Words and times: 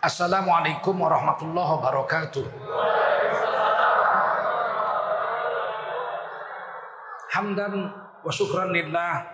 Assalamualaikum 0.00 0.96
warahmatullahi 0.96 1.76
wabarakatuh. 1.76 2.44
Hamdan 7.36 7.92
wa 8.24 8.30
syukran 8.32 8.72
lillah 8.72 9.28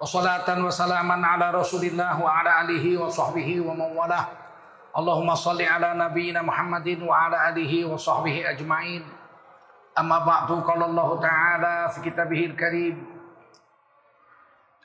wa 0.00 0.08
salatan 0.08 0.64
wa 0.64 0.72
salaman 0.72 1.20
ala 1.20 1.52
rasulillah 1.52 2.16
wa 2.16 2.32
ala 2.32 2.64
alihi 2.64 2.96
wa 2.96 3.12
sahbihi 3.12 3.60
wa 3.60 3.76
mawalah. 3.76 4.24
Allahumma 4.96 5.36
salli 5.36 5.68
ala 5.68 5.92
nabiyyina 5.92 6.40
Muhammadin 6.48 7.04
wa 7.04 7.28
ala 7.28 7.52
alihi 7.52 7.84
wa 7.84 8.00
sahbihi 8.00 8.56
ajma'in. 8.56 9.04
Amma 10.00 10.24
ba'du 10.24 10.64
qala 10.64 10.88
Allah 10.88 11.08
Ta'ala 11.20 11.74
fi 11.92 12.08
kitabihil 12.08 12.56
karim. 12.56 13.04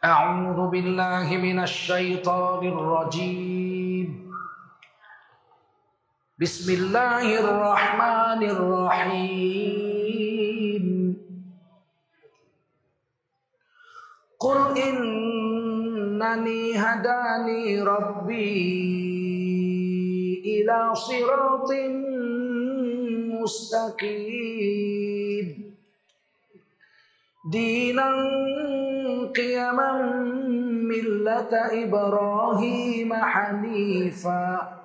A'udzu 0.04 0.68
billahi 0.68 1.39
minasy 1.39 1.88
syaithanir 1.88 2.75
rajim. 2.75 3.75
بسم 6.36 6.67
الله 6.73 7.39
الرحمن 7.39 8.41
الرحيم 8.43 9.55
قل 14.40 14.59
إنني 14.76 16.76
هداني 16.76 17.81
ربي 17.81 18.52
إلى 20.45 20.95
صراط 20.95 21.71
مستقيم 23.40 25.48
دينا 27.52 28.09
قيما 29.35 29.91
ملة 30.84 31.54
إبراهيم 31.84 33.13
حنيفاً 33.13 34.84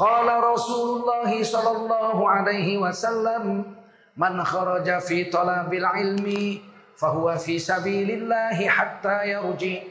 Qala 0.00 0.40
Rasulullah 0.40 1.28
sallallahu 1.28 2.24
alaihi 2.24 2.80
wasallam 2.80 3.68
man 4.16 4.40
kharaja 4.40 4.96
fi 4.96 5.28
talabil 5.28 5.84
ilmi 5.84 6.64
fahuwa 6.96 7.36
fi 7.36 7.60
sabilillah 7.60 8.56
hatta 8.56 9.28
yarji. 9.28 9.84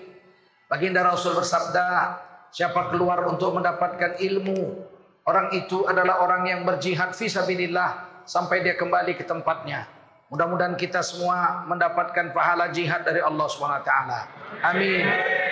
Baginda 0.65 1.05
Rasul 1.05 1.37
bersabda, 1.37 2.17
siapa 2.49 2.89
keluar 2.89 3.21
untuk 3.29 3.53
mendapatkan 3.61 4.17
ilmu, 4.17 4.81
orang 5.29 5.53
itu 5.53 5.85
adalah 5.85 6.25
orang 6.25 6.41
yang 6.49 6.61
berjihad 6.65 7.13
fi 7.13 7.29
sabilillah 7.29 8.25
sampai 8.25 8.65
dia 8.65 8.73
kembali 8.73 9.13
ke 9.13 9.29
tempatnya. 9.29 9.85
Mudah-mudahan 10.33 10.73
kita 10.73 11.05
semua 11.05 11.69
mendapatkan 11.69 12.33
pahala 12.33 12.73
jihad 12.73 13.05
dari 13.05 13.21
Allah 13.21 13.45
Subhanahu 13.45 13.81
wa 13.81 13.85
taala. 13.85 14.19
Amin. 14.73 15.05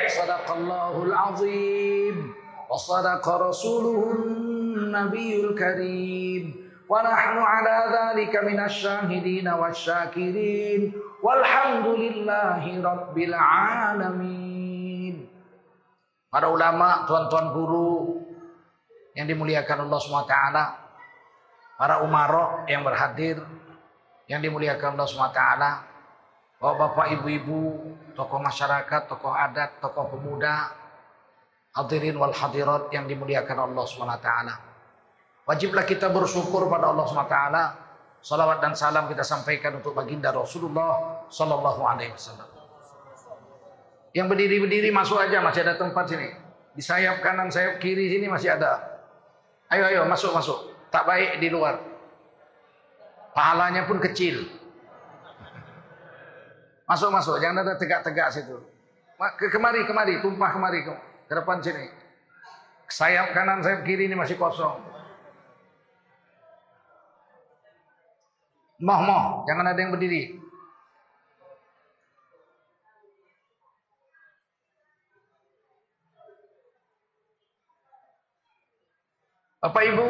Sadaqallahul 0.10 1.14
azim. 1.14 2.47
Wa 2.68 2.76
sadaqa 2.76 3.52
rasuluhun 3.52 4.92
nabiyul 4.92 5.56
karim. 5.56 6.68
Wa 6.88 7.04
nahnu 7.04 7.40
ala 7.40 7.76
dhalika 7.92 8.44
minasyahidina 8.44 9.56
wasyakirin. 9.56 10.92
Walhamdulillahi 11.24 12.84
rabbil 12.84 13.36
alamin. 13.36 15.32
Para 16.28 16.52
ulama, 16.52 17.08
tuan-tuan 17.08 17.56
guru 17.56 18.22
yang 19.16 19.26
dimuliakan 19.26 19.88
Allah 19.88 20.00
SWT. 20.00 20.36
Para 21.78 22.04
umarok 22.04 22.68
yang 22.68 22.84
berhadir 22.84 23.42
yang 24.28 24.44
dimuliakan 24.44 25.00
Allah 25.00 25.08
SWT, 25.08 25.42
bapak-bapak, 26.60 27.16
ibu-ibu, 27.16 27.62
tokoh 28.14 28.40
masyarakat, 28.44 29.02
tokoh 29.08 29.32
adat, 29.32 29.80
tokoh 29.80 30.12
pemuda, 30.12 30.76
hadirin 31.78 32.18
wal 32.18 32.34
hadirat 32.34 32.90
yang 32.90 33.06
dimuliakan 33.06 33.70
Allah 33.70 33.86
SWT. 33.86 34.30
Wajiblah 35.46 35.86
kita 35.86 36.10
bersyukur 36.10 36.66
pada 36.66 36.90
Allah 36.90 37.06
SWT. 37.06 37.38
Salawat 38.18 38.60
dan 38.60 38.74
salam 38.74 39.06
kita 39.06 39.22
sampaikan 39.22 39.78
untuk 39.78 39.94
baginda 39.94 40.34
Rasulullah 40.34 41.24
Sallallahu 41.30 41.82
Alaihi 41.86 42.12
Wasallam. 42.12 42.50
Yang 44.12 44.28
berdiri-berdiri 44.34 44.90
masuk 44.90 45.22
aja 45.22 45.38
masih 45.40 45.62
ada 45.62 45.78
tempat 45.78 46.10
sini. 46.10 46.34
Di 46.74 46.82
sayap 46.82 47.22
kanan, 47.22 47.54
sayap 47.54 47.78
kiri 47.78 48.10
sini 48.10 48.26
masih 48.26 48.58
ada. 48.58 48.82
Ayo, 49.70 49.86
ayo 49.86 50.02
masuk, 50.10 50.34
masuk. 50.34 50.74
Tak 50.90 51.06
baik 51.06 51.38
di 51.38 51.54
luar. 51.54 51.78
Pahalanya 53.38 53.86
pun 53.86 54.02
kecil. 54.02 54.50
Masuk 56.90 57.14
masuk, 57.14 57.38
jangan 57.38 57.68
ada 57.68 57.78
tegak-tegak 57.78 58.34
situ. 58.34 58.58
Ke 59.38 59.52
kemari 59.54 59.84
kemari, 59.84 60.24
tumpah 60.24 60.56
kemari 60.56 60.88
ke, 60.88 60.94
ke 61.28 61.34
depan 61.36 61.60
sini. 61.60 61.86
Sayap 62.88 63.36
kanan, 63.36 63.60
sayap 63.60 63.84
kiri 63.84 64.08
ini 64.08 64.16
masih 64.16 64.40
kosong. 64.40 64.80
Moh 68.78 69.02
moh, 69.04 69.44
jangan 69.44 69.74
ada 69.74 69.80
yang 69.82 69.92
berdiri. 69.92 70.40
Bapak 79.58 79.84
Ibu, 79.84 80.08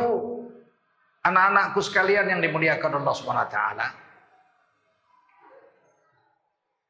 anak-anakku 1.23 1.79
sekalian 1.81 2.29
yang 2.29 2.44
dimuliakan 2.44 3.01
Allah 3.01 3.16
SWT. 3.16 3.57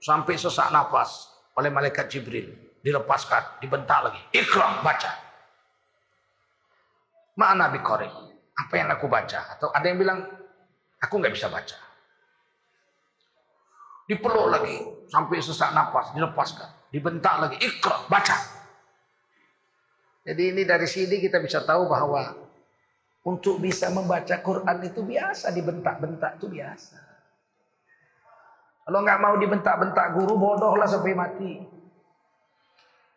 sampai 0.00 0.40
sesak 0.40 0.72
nafas 0.72 1.28
oleh 1.52 1.68
malaikat 1.68 2.08
Jibril. 2.08 2.48
Dilepaskan, 2.80 3.60
dibentak 3.60 4.08
lagi. 4.08 4.20
Ikra, 4.32 4.80
baca. 4.80 5.12
Ma'ana 7.36 7.68
biqari. 7.68 8.08
Apa 8.56 8.72
yang 8.72 8.88
aku 8.88 9.04
baca? 9.04 9.52
Atau 9.52 9.68
ada 9.68 9.84
yang 9.84 10.00
bilang, 10.00 10.24
aku 10.96 11.20
nggak 11.20 11.36
bisa 11.36 11.52
baca. 11.52 11.76
Dipeluk 14.08 14.48
lagi 14.48 14.80
sampai 15.12 15.44
sesak 15.44 15.76
nafas, 15.76 16.16
dilepaskan, 16.16 16.88
dibentak 16.88 17.36
lagi. 17.44 17.60
Ikra, 17.60 18.08
baca. 18.08 18.36
Jadi 20.24 20.56
ini 20.56 20.64
dari 20.64 20.88
sini 20.88 21.20
kita 21.20 21.36
bisa 21.44 21.68
tahu 21.68 21.84
bahwa 21.84 22.32
untuk 23.28 23.60
bisa 23.60 23.92
membaca 23.92 24.40
Quran 24.40 24.78
itu 24.88 25.04
biasa, 25.04 25.52
dibentak-bentak 25.52 26.40
itu 26.40 26.48
biasa. 26.48 27.07
Kalau 28.88 29.04
nggak 29.04 29.20
mau 29.20 29.36
dibentak-bentak 29.36 30.16
guru, 30.16 30.40
bodohlah 30.40 30.88
sampai 30.88 31.12
mati. 31.12 31.60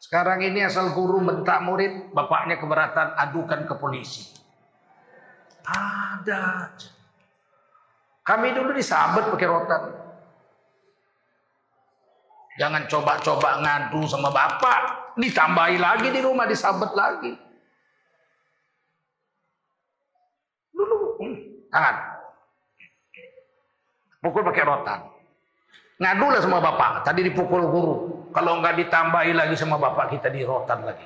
Sekarang 0.04 0.44
ini 0.44 0.68
asal 0.68 0.92
guru 0.92 1.24
bentak 1.24 1.64
murid, 1.64 2.12
bapaknya 2.12 2.60
keberatan, 2.60 3.16
adukan 3.16 3.64
ke 3.64 3.80
polisi. 3.80 4.36
Ada. 5.64 6.76
Kami 8.20 8.52
dulu 8.52 8.76
disabet 8.76 9.32
pakai 9.32 9.48
rotan. 9.48 9.82
Jangan 12.60 12.84
coba-coba 12.92 13.64
ngadu 13.64 14.04
sama 14.12 14.28
bapak. 14.28 15.16
Ditambahi 15.16 15.80
lagi 15.80 16.12
di 16.12 16.20
rumah, 16.20 16.52
disabet 16.52 16.92
lagi. 16.92 17.32
Dulu, 20.76 21.16
hmm, 21.16 21.36
tangan. 21.72 21.96
Pukul 24.20 24.44
pakai 24.44 24.68
rotan. 24.68 25.21
Ngadulah 26.02 26.42
sama 26.42 26.58
bapak. 26.58 27.06
Tadi 27.06 27.22
dipukul 27.30 27.62
guru. 27.70 27.96
Kalau 28.34 28.58
nggak 28.58 28.74
ditambahi 28.82 29.38
lagi 29.38 29.54
sama 29.54 29.78
bapak, 29.78 30.18
kita 30.18 30.34
di 30.34 30.42
rotan 30.42 30.82
lagi. 30.82 31.06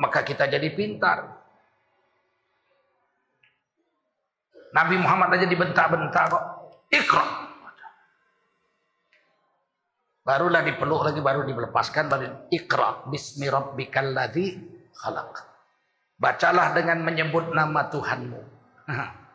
Maka 0.00 0.24
kita 0.24 0.48
jadi 0.48 0.64
pintar. 0.72 1.36
Nabi 4.72 4.96
Muhammad 4.96 5.36
aja 5.36 5.44
dibentak-bentak 5.44 6.24
kok. 6.32 6.44
Ikra. 6.88 7.26
Barulah 10.26 10.64
dipeluk 10.66 11.06
lagi, 11.06 11.20
baru 11.22 11.46
dilepaskan, 11.46 12.10
baru 12.10 12.50
ikra. 12.50 13.06
Bismi 13.06 13.46
rabbikal 13.46 14.10
ladzi 14.10 14.58
khalaq. 14.96 15.44
Bacalah 16.16 16.72
dengan 16.72 17.04
menyebut 17.04 17.52
nama 17.52 17.86
Tuhanmu. 17.92 18.40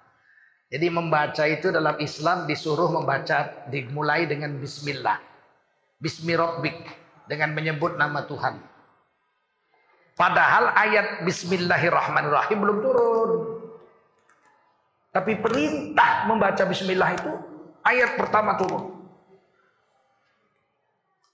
Jadi 0.71 0.87
membaca 0.87 1.43
itu 1.51 1.67
dalam 1.67 1.99
Islam 1.99 2.47
disuruh 2.47 2.87
membaca 2.87 3.67
dimulai 3.67 4.23
dengan 4.23 4.55
bismillah. 4.55 5.19
Bismi 5.99 6.31
rabbik 6.31 6.87
dengan 7.27 7.51
menyebut 7.51 7.99
nama 7.99 8.23
Tuhan. 8.23 8.55
Padahal 10.15 10.71
ayat 10.71 11.27
bismillahirrahmanirrahim 11.27 12.57
belum 12.57 12.77
turun. 12.79 13.31
Tapi 15.11 15.43
perintah 15.43 16.23
membaca 16.31 16.63
bismillah 16.63 17.19
itu 17.19 17.33
ayat 17.83 18.15
pertama 18.15 18.55
turun. 18.55 18.95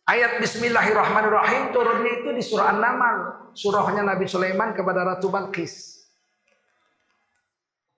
Ayat 0.08 0.42
bismillahirrahmanirrahim 0.42 1.76
turunnya 1.78 2.12
itu 2.26 2.30
di 2.34 2.42
surah 2.42 2.74
An-Naml. 2.74 3.18
Surahnya 3.54 4.02
Nabi 4.02 4.26
Sulaiman 4.26 4.74
kepada 4.74 5.06
Ratu 5.06 5.30
Balkis. 5.30 5.97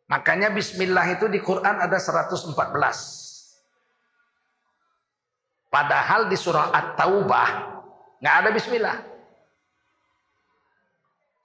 Makanya 0.10 0.50
bismillah 0.50 1.06
itu 1.14 1.30
di 1.30 1.38
Quran 1.38 1.78
ada 1.78 2.02
114. 2.02 2.58
Padahal 5.70 6.26
di 6.26 6.34
surah 6.34 6.74
At-Taubah 6.74 7.50
nggak 8.18 8.36
ada 8.42 8.50
bismillah. 8.50 8.98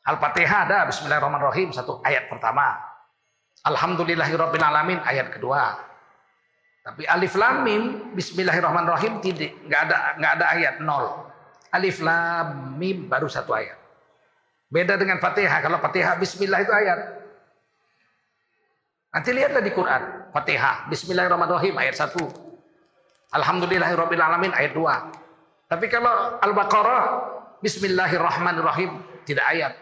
Al-Fatihah 0.04 0.68
ada 0.68 0.78
bismillahirrahmanirrahim 0.88 1.72
satu 1.76 2.00
ayat 2.04 2.28
pertama. 2.28 2.76
Alhamdulillahirabbil 3.68 4.64
alamin 4.64 5.00
ayat 5.04 5.32
kedua. 5.32 5.80
Tapi 6.84 7.08
alif 7.08 7.32
lam 7.36 7.64
mim 7.64 8.12
bismillahirrahmanirrahim 8.12 9.24
tidak 9.24 9.56
nggak 9.64 9.80
ada 9.88 9.96
nggak 10.20 10.32
ada 10.40 10.44
ayat 10.56 10.74
nol. 10.84 11.28
Alif 11.72 12.04
lam 12.04 12.76
mim 12.76 13.08
baru 13.08 13.28
satu 13.28 13.56
ayat. 13.56 13.76
Beda 14.68 15.00
dengan 15.00 15.20
Fatihah. 15.20 15.60
Kalau 15.64 15.80
Fatihah 15.80 16.16
bismillah 16.20 16.60
itu 16.64 16.72
ayat. 16.72 17.23
Nanti 19.14 19.30
lihatlah 19.30 19.62
di 19.62 19.70
Quran. 19.70 20.34
Fatihah 20.34 20.90
bismillahirrahmanirrahim 20.90 21.78
ayat 21.78 22.02
satu. 22.02 22.26
Alhamdulillahirabbil 23.30 24.18
alamin 24.18 24.50
ayat 24.50 24.74
dua. 24.74 25.14
Tapi 25.70 25.86
kalau 25.86 26.42
Al-Baqarah 26.42 27.22
bismillahirrahmanirrahim 27.62 28.98
tidak 29.22 29.46
ayat. 29.46 29.78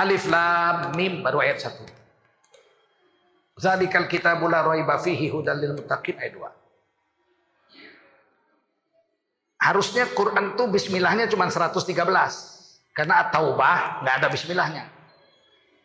Alif 0.00 0.24
Lam 0.32 0.96
Mim 0.96 1.20
baru 1.20 1.44
ayat 1.44 1.60
1. 1.60 1.84
Zalikal 3.60 4.08
kitabul 4.08 4.48
la 4.48 4.64
raiba 4.64 4.96
fihi 4.96 5.28
hudal 5.28 5.60
lil 5.60 5.76
muttaqin 5.76 6.16
ayat 6.16 6.32
2. 6.32 6.48
Harusnya 9.62 10.10
Quran 10.16 10.56
itu 10.56 10.64
bismillahnya 10.66 11.28
cuma 11.28 11.46
113. 11.46 11.92
Karena 12.96 13.28
At-Taubah 13.28 14.02
nggak 14.02 14.14
ada 14.24 14.28
bismillahnya. 14.32 15.01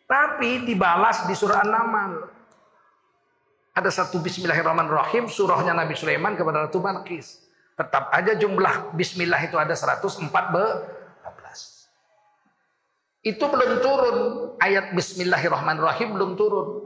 Tapi 0.08 0.64
dibalas 0.64 1.28
di 1.28 1.36
surah 1.36 1.60
An-Naml. 1.68 2.24
Ada 3.76 3.92
satu 3.92 4.18
bismillahirrahmanirrahim 4.24 5.28
surahnya 5.28 5.76
Nabi 5.76 5.92
Sulaiman 5.94 6.32
kepada 6.34 6.66
Ratu 6.66 6.80
Balkis. 6.80 7.44
Tetap 7.78 8.10
aja 8.10 8.34
jumlah 8.34 8.96
bismillah 8.96 9.38
itu 9.44 9.54
ada 9.54 9.76
114. 9.76 10.26
Itu 13.22 13.44
belum 13.46 13.72
turun. 13.84 14.16
Ayat 14.58 14.96
Bismillahirrahmanirrahim 14.96 16.16
belum 16.16 16.34
turun. 16.34 16.82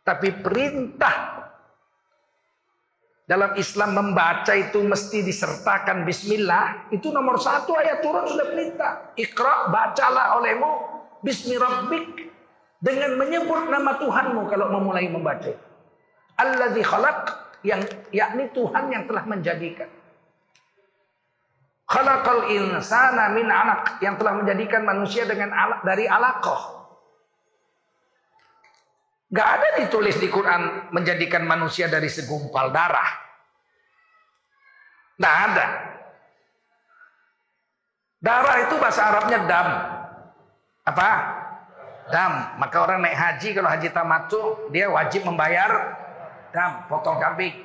Tapi 0.00 0.32
perintah 0.40 1.44
dalam 3.24 3.56
Islam 3.56 3.96
membaca 3.96 4.52
itu 4.56 4.80
mesti 4.80 5.20
disertakan 5.20 6.08
Bismillah. 6.08 6.88
Itu 6.88 7.12
nomor 7.12 7.36
satu 7.36 7.76
ayat 7.76 8.00
turun 8.00 8.24
sudah 8.24 8.46
perintah. 8.48 9.12
Iqra 9.18 9.68
bacalah 9.68 10.40
olehmu 10.40 10.72
Bismi 11.20 11.56
Rabbik. 11.56 12.23
Dengan 12.84 13.16
menyebut 13.16 13.72
nama 13.72 13.96
Tuhanmu 13.96 14.44
kalau 14.52 14.68
memulai 14.68 15.08
membaca. 15.08 15.48
Alladzi 16.36 16.84
khalaq 16.84 17.20
yang 17.64 17.80
yakni 18.12 18.52
Tuhan 18.52 18.92
yang 18.92 19.08
telah 19.08 19.24
menjadikan. 19.24 19.88
Khalaqal 21.88 22.52
insana 22.52 23.32
min 23.32 23.48
anak 23.48 24.04
yang 24.04 24.20
telah 24.20 24.36
menjadikan 24.36 24.84
manusia 24.84 25.24
dengan 25.24 25.56
alak 25.56 25.80
dari 25.80 26.04
alaqah. 26.04 26.84
Gak 29.32 29.48
ada 29.48 29.68
ditulis 29.80 30.20
di 30.20 30.28
Quran 30.28 30.92
menjadikan 30.92 31.48
manusia 31.48 31.88
dari 31.88 32.12
segumpal 32.12 32.68
darah. 32.68 33.10
Gak 35.16 35.36
ada. 35.48 35.66
Darah 38.20 38.56
itu 38.68 38.74
bahasa 38.76 39.08
Arabnya 39.08 39.38
dam. 39.48 39.68
Apa? 40.84 41.08
Dam. 42.12 42.60
Maka 42.60 42.76
orang 42.84 43.00
naik 43.00 43.16
haji 43.16 43.48
kalau 43.56 43.70
haji 43.70 43.88
tamatu 43.88 44.68
dia 44.68 44.92
wajib 44.92 45.24
membayar 45.24 45.96
dam, 46.52 46.84
potong 46.86 47.16
kambing. 47.16 47.56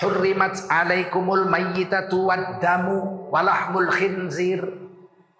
Hurrimat 0.00 0.70
alaikumul 0.70 1.48
mayyitatu 1.48 2.30
wad 2.30 2.62
damu 2.62 3.28
walahmul 3.28 3.90
khinzir. 3.92 4.64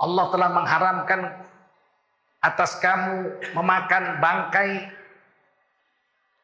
Allah 0.01 0.25
telah 0.33 0.49
mengharamkan 0.53 1.21
atas 2.41 2.81
kamu 2.81 3.37
memakan 3.53 4.17
bangkai 4.17 4.89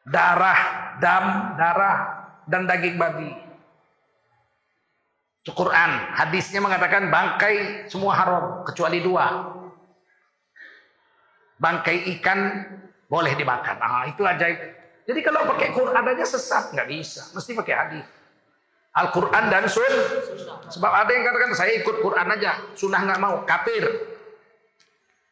darah, 0.07 0.59
dam, 1.01 1.57
darah 1.57 1.97
dan 2.45 2.69
daging 2.69 2.95
babi. 3.01 3.46
Quran. 5.53 5.91
Hadisnya 6.15 6.59
mengatakan 6.59 7.07
bangkai 7.07 7.87
semua 7.87 8.15
haram 8.17 8.65
kecuali 8.67 8.99
dua. 8.99 9.53
Bangkai 11.57 12.07
ikan 12.17 12.39
boleh 13.07 13.33
dimakan. 13.33 13.77
Ah, 13.79 14.03
itu 14.07 14.21
ajaib. 14.23 14.59
Jadi 15.07 15.19
kalau 15.23 15.47
pakai 15.47 15.71
Quran 15.71 16.03
aja 16.03 16.25
sesat 16.27 16.75
nggak 16.75 16.87
bisa, 16.91 17.31
mesti 17.31 17.55
pakai 17.55 17.75
hadis. 17.75 18.05
Al-Quran 18.97 19.43
dan 19.47 19.63
Sun. 19.69 19.93
Sebab 20.67 20.91
ada 20.91 21.11
yang 21.13 21.23
katakan 21.23 21.51
saya 21.55 21.71
ikut 21.79 22.01
Quran 22.01 22.27
aja, 22.27 22.59
sunnah 22.75 23.01
nggak 23.07 23.21
mau, 23.21 23.45
kafir. 23.47 23.85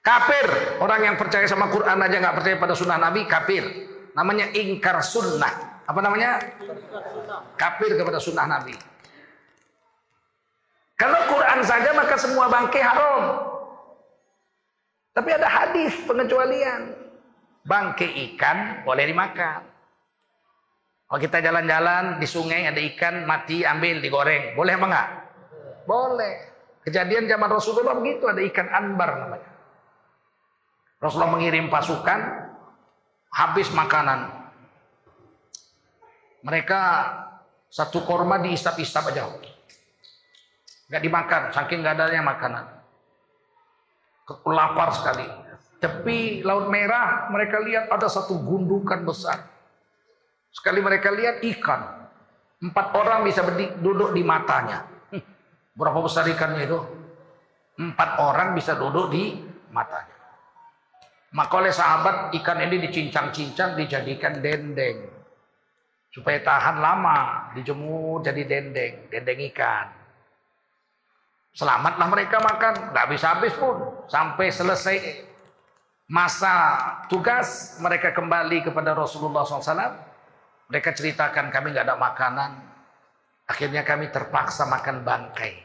Kafir, 0.05 0.77
orang 0.79 1.01
yang 1.01 1.15
percaya 1.17 1.50
sama 1.50 1.67
Quran 1.74 1.98
aja 1.98 2.15
nggak 2.22 2.36
percaya 2.38 2.55
pada 2.62 2.77
sunnah 2.77 3.01
Nabi, 3.01 3.25
kafir. 3.25 3.65
Namanya 4.13 4.53
ingkar 4.53 5.01
sunnah. 5.01 5.84
Apa 5.86 6.00
namanya? 6.00 6.39
Kafir 7.57 7.98
kepada 7.98 8.22
sunnah 8.22 8.45
Nabi. 8.48 8.94
Kalau 10.95 11.19
Quran 11.27 11.59
saja 11.63 11.91
maka 11.91 12.15
semua 12.15 12.47
bangkai 12.47 12.83
haram. 12.83 13.23
Tapi 15.15 15.29
ada 15.31 15.47
hadis 15.47 15.95
pengecualian. 16.07 16.91
Bangkai 17.67 18.35
ikan 18.35 18.83
boleh 18.87 19.07
dimakan. 19.07 19.63
Kalau 21.05 21.19
kita 21.21 21.37
jalan-jalan 21.39 22.17
di 22.17 22.27
sungai 22.27 22.65
ada 22.65 22.81
ikan 22.81 23.29
mati 23.29 23.61
ambil 23.61 24.01
digoreng, 24.01 24.57
boleh 24.57 24.73
apa 24.73 24.85
enggak? 24.89 25.09
Boleh. 25.85 26.35
Kejadian 26.81 27.29
zaman 27.29 27.49
Rasulullah 27.49 27.95
begitu 27.97 28.25
ada 28.25 28.41
ikan 28.41 28.67
anbar 28.69 29.09
namanya. 29.21 29.49
Rasulullah 31.01 31.33
mengirim 31.33 31.69
pasukan 31.69 32.19
habis 33.29 33.69
makanan. 33.73 34.31
Mereka 36.45 36.81
satu 37.69 38.05
korma 38.05 38.37
diisap-isap 38.41 39.13
aja. 39.13 39.29
Gak 40.86 41.01
dimakan, 41.01 41.50
saking 41.50 41.82
gak 41.82 41.98
adanya 41.98 42.22
makanan. 42.22 42.65
Lapar 44.46 44.89
sekali. 44.94 45.25
Tepi 45.82 46.42
Laut 46.46 46.70
Merah 46.70 47.30
mereka 47.30 47.62
lihat 47.62 47.89
ada 47.89 48.10
satu 48.10 48.38
gundukan 48.42 49.06
besar. 49.06 49.50
Sekali 50.54 50.80
mereka 50.82 51.12
lihat 51.13 51.42
ikan. 51.42 52.10
Empat 52.63 52.96
orang 52.96 53.27
bisa 53.27 53.44
duduk 53.82 54.15
di 54.15 54.24
matanya. 54.24 54.88
Berapa 55.77 56.00
besar 56.01 56.25
ikannya 56.25 56.65
itu? 56.65 56.80
Empat 57.75 58.24
orang 58.24 58.56
bisa 58.56 58.80
duduk 58.80 59.12
di 59.12 59.36
matanya. 59.70 60.15
Maka 61.36 61.54
oleh 61.60 61.74
sahabat 61.75 62.32
ikan 62.39 62.63
ini 62.63 62.80
dicincang-cincang 62.88 63.75
dijadikan 63.75 64.39
dendeng. 64.39 65.12
Supaya 66.08 66.39
tahan 66.39 66.80
lama, 66.80 67.51
dijemur 67.51 68.24
jadi 68.24 68.48
dendeng, 68.48 69.12
dendeng 69.12 69.44
ikan. 69.51 70.04
Selamatlah 71.55 72.07
mereka 72.12 72.43
makan, 72.43 72.91
nggak 72.91 73.03
habis-habis 73.07 73.55
pun. 73.55 73.79
Sampai 74.12 74.51
selesai 74.51 75.24
masa 76.12 76.51
tugas 77.07 77.79
mereka 77.79 78.12
kembali 78.12 78.67
kepada 78.67 78.91
Rasulullah 78.91 79.47
SAW. 79.47 79.95
Mereka 80.67 80.91
ceritakan 80.91 81.55
kami 81.55 81.71
nggak 81.71 81.88
ada 81.88 81.95
makanan. 81.95 82.51
Akhirnya 83.47 83.88
kami 83.88 84.12
terpaksa 84.12 84.67
makan 84.67 85.07
bangkai. 85.07 85.63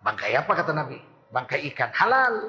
Bangkai 0.00 0.32
apa 0.32 0.52
kata 0.56 0.72
Nabi? 0.72 0.96
Bangkai 1.28 1.68
ikan 1.74 1.92
halal. 1.92 2.48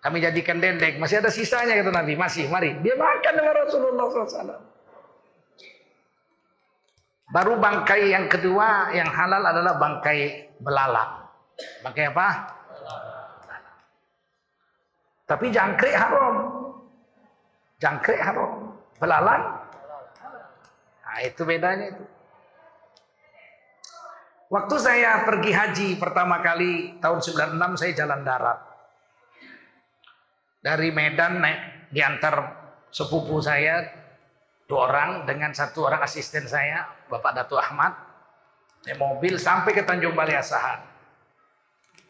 Kami 0.00 0.24
jadikan 0.24 0.56
dendeng. 0.56 0.96
Masih 0.96 1.20
ada 1.20 1.28
sisanya 1.28 1.76
kata 1.84 1.90
Nabi. 1.92 2.16
Masih, 2.16 2.48
mari. 2.48 2.72
Dia 2.80 2.96
makan 2.96 3.32
dengan 3.34 3.54
Rasulullah 3.60 4.04
SAW. 4.08 4.62
Baru 7.28 7.60
bangkai 7.60 8.08
yang 8.08 8.24
kedua 8.30 8.88
yang 8.96 9.10
halal 9.12 9.44
adalah 9.44 9.76
bangkai 9.76 10.47
belalang. 10.62 11.26
Bangkai 11.82 12.10
apa? 12.10 12.28
Tapi 15.28 15.46
jangkrik 15.52 15.92
haram. 15.92 16.34
Jangkrik 17.76 18.20
haram. 18.22 18.78
Belalang. 18.96 19.42
Nah, 21.04 21.18
itu 21.20 21.42
bedanya 21.44 21.92
itu. 21.92 22.04
Waktu 24.48 24.76
saya 24.80 25.28
pergi 25.28 25.52
haji 25.52 25.88
pertama 26.00 26.40
kali 26.40 26.96
tahun 27.04 27.20
96 27.20 27.76
saya 27.76 27.92
jalan 27.92 28.24
darat. 28.24 28.58
Dari 30.64 30.88
Medan 30.88 31.44
naik 31.44 31.92
diantar 31.92 32.56
sepupu 32.88 33.44
saya 33.44 33.84
dua 34.64 34.88
orang 34.88 35.10
dengan 35.28 35.52
satu 35.52 35.84
orang 35.84 36.00
asisten 36.00 36.48
saya, 36.48 36.88
Bapak 37.12 37.36
Datu 37.36 37.60
Ahmad. 37.60 38.07
Naik 38.86 38.98
mobil 38.98 39.34
sampai 39.40 39.74
ke 39.74 39.82
Tanjung 39.82 40.14
Balai 40.14 40.38
Asahan. 40.38 40.78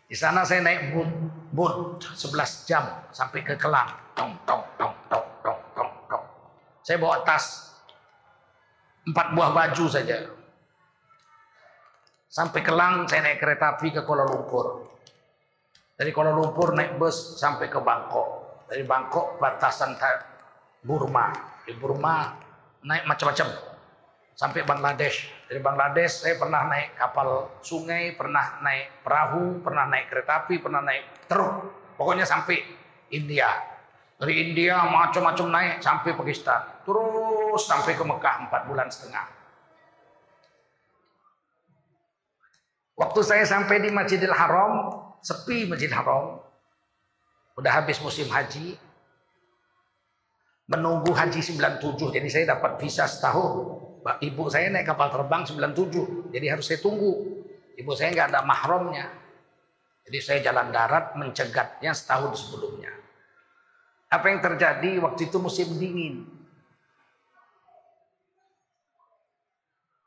Di 0.09 0.17
sana 0.17 0.41
saya 0.41 0.65
naik 0.65 0.97
boot, 0.97 1.11
boot 1.53 2.01
11 2.17 2.65
jam 2.65 2.85
sampai 3.13 3.45
ke 3.45 3.61
Kelang. 3.61 3.93
Tong, 4.17 4.33
tong, 4.49 4.65
tong, 4.81 4.95
tong, 5.13 5.29
tong, 5.45 5.61
tong, 5.77 5.93
tong. 6.09 6.25
Saya 6.81 6.97
bawa 6.97 7.21
tas 7.29 7.77
empat 9.05 9.37
buah 9.37 9.53
baju 9.53 9.85
saja. 9.89 10.33
Sampai 12.29 12.61
Kelang 12.65 13.05
saya 13.05 13.25
naik 13.25 13.41
kereta 13.41 13.77
api 13.77 13.93
ke 13.93 14.01
Kuala 14.05 14.25
Lumpur. 14.25 14.97
Dari 15.97 16.09
Kuala 16.13 16.33
Lumpur 16.33 16.73
naik 16.73 16.97
bus 16.97 17.37
sampai 17.37 17.69
ke 17.69 17.81
Bangkok. 17.81 18.29
Dari 18.69 18.85
Bangkok 18.85 19.41
batasan 19.41 19.97
Burma. 20.85 21.33
Di 21.69 21.77
Burma 21.77 22.33
naik 22.85 23.05
macam-macam 23.05 23.49
sampai 24.39 24.63
Bangladesh. 24.63 25.27
Dari 25.51 25.59
Bangladesh 25.59 26.23
saya 26.23 26.39
pernah 26.39 26.71
naik 26.71 26.95
kapal 26.95 27.59
sungai, 27.59 28.15
pernah 28.15 28.63
naik 28.63 29.03
perahu, 29.03 29.59
pernah 29.67 29.91
naik 29.91 30.07
kereta 30.07 30.47
api, 30.47 30.63
pernah 30.63 30.79
naik 30.79 31.27
truk. 31.27 31.55
Pokoknya 31.99 32.23
sampai 32.23 32.63
India. 33.11 33.51
Dari 34.15 34.51
India 34.51 34.79
macam-macam 34.87 35.47
naik 35.51 35.75
sampai 35.83 36.15
Pakistan. 36.15 36.87
Terus 36.87 37.67
sampai 37.67 37.99
ke 37.99 38.05
Mekah 38.07 38.47
4 38.47 38.71
bulan 38.71 38.87
setengah. 38.87 39.27
Waktu 42.99 43.21
saya 43.27 43.43
sampai 43.47 43.83
di 43.83 43.91
Masjidil 43.91 44.35
Haram, 44.35 44.91
sepi 45.19 45.67
Masjidil 45.67 45.99
Haram. 45.99 46.39
Udah 47.59 47.83
habis 47.83 47.99
musim 47.99 48.31
haji. 48.31 48.79
Menunggu 50.71 51.11
haji 51.11 51.43
97. 51.43 52.15
Jadi 52.15 52.29
saya 52.31 52.55
dapat 52.55 52.79
visa 52.79 53.07
setahun. 53.07 53.88
Ibu 54.03 54.47
saya 54.49 54.71
naik 54.71 54.87
kapal 54.87 55.11
terbang 55.11 55.43
97, 55.45 56.31
jadi 56.31 56.47
harus 56.55 56.67
saya 56.71 56.79
tunggu. 56.79 57.43
Ibu 57.79 57.93
saya 57.95 58.15
nggak 58.15 58.29
ada 58.35 58.41
mahramnya. 58.47 59.07
Jadi 60.09 60.19
saya 60.25 60.39
jalan 60.41 60.73
darat 60.73 61.15
mencegatnya 61.21 61.93
setahun 61.93 62.33
sebelumnya. 62.41 62.89
Apa 64.09 64.33
yang 64.33 64.41
terjadi 64.41 65.05
waktu 65.05 65.29
itu 65.29 65.37
musim 65.37 65.69
dingin. 65.77 66.25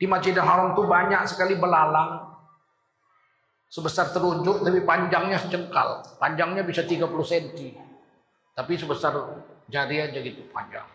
Di 0.01 0.09
Masjidil 0.09 0.41
Haram 0.41 0.73
itu 0.73 0.81
banyak 0.89 1.21
sekali 1.29 1.53
belalang. 1.53 2.33
Sebesar 3.69 4.09
terunjuk 4.09 4.65
tapi 4.65 4.81
panjangnya 4.81 5.37
sejengkal. 5.37 6.01
Panjangnya 6.17 6.65
bisa 6.65 6.81
30 6.81 7.05
cm. 7.05 7.77
Tapi 8.57 8.73
sebesar 8.73 9.13
jari 9.69 10.01
aja 10.01 10.17
gitu 10.17 10.49
panjang. 10.49 10.89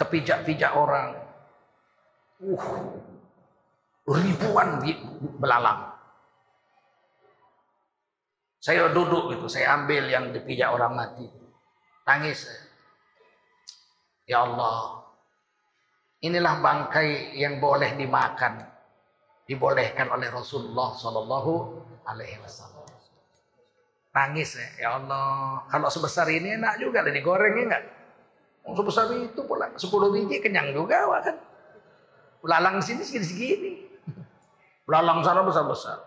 Terpijak-pijak 0.00 0.72
orang. 0.72 1.31
Uh, 2.42 2.58
ribuan 4.10 4.82
belalang. 5.38 5.94
Saya 8.58 8.90
duduk 8.90 9.30
gitu, 9.30 9.46
saya 9.46 9.78
ambil 9.78 10.10
yang 10.10 10.34
dipijak 10.34 10.74
orang 10.74 10.94
mati. 10.98 11.26
Tangis. 12.02 12.50
Ya 14.26 14.42
Allah, 14.42 15.06
inilah 16.18 16.58
bangkai 16.58 17.38
yang 17.38 17.62
boleh 17.62 17.94
dimakan. 17.94 18.66
Dibolehkan 19.46 20.10
oleh 20.10 20.30
Rasulullah 20.30 20.94
Sallallahu 20.94 21.52
Alaihi 22.06 22.38
Wasallam. 22.42 22.86
Nangis 24.14 24.58
ya, 24.82 24.98
Allah. 24.98 25.62
Kalau 25.70 25.86
sebesar 25.90 26.26
ini 26.26 26.58
enak 26.58 26.82
juga, 26.82 27.06
digoreng 27.06 27.54
ya 27.54 27.64
enggak? 27.70 27.82
Sebesar 28.62 29.10
itu 29.14 29.42
pula, 29.46 29.70
10 29.74 30.14
biji 30.14 30.38
kenyang 30.42 30.70
juga 30.74 31.06
kan. 31.22 31.51
Belalang 32.42 32.82
sini 32.82 33.06
segini-segini. 33.06 33.72
Belalang 34.82 35.22
sana 35.22 35.46
besar-besar. 35.46 36.02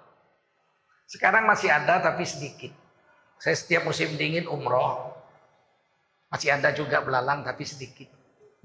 Sekarang 1.08 1.48
masih 1.48 1.72
ada 1.72 2.04
tapi 2.04 2.28
sedikit. 2.28 2.76
Saya 3.40 3.56
setiap 3.56 3.88
musim 3.88 4.20
dingin 4.20 4.52
umroh. 4.52 5.16
Masih 6.28 6.52
ada 6.52 6.76
juga 6.76 7.00
belalang 7.00 7.48
tapi 7.48 7.64
sedikit. 7.64 8.12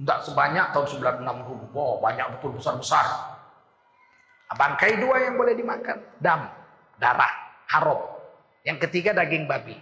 Tidak 0.00 0.18
sebanyak 0.26 0.74
tahun 0.74 0.86
96 1.22 1.76
Oh, 1.76 2.02
banyak 2.02 2.26
betul 2.36 2.58
besar-besar. 2.58 3.06
Bangkai 4.50 4.98
dua 4.98 5.30
yang 5.30 5.38
boleh 5.38 5.54
dimakan. 5.54 6.02
Dam, 6.18 6.50
darah, 6.98 7.30
haram. 7.70 8.00
Yang 8.66 8.88
ketiga 8.88 9.14
daging 9.14 9.46
babi. 9.46 9.78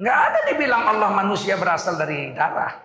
Nggak 0.00 0.18
ada 0.18 0.38
dibilang 0.48 0.82
Allah 0.88 1.10
manusia 1.12 1.60
berasal 1.60 2.00
dari 2.00 2.32
darah. 2.32 2.80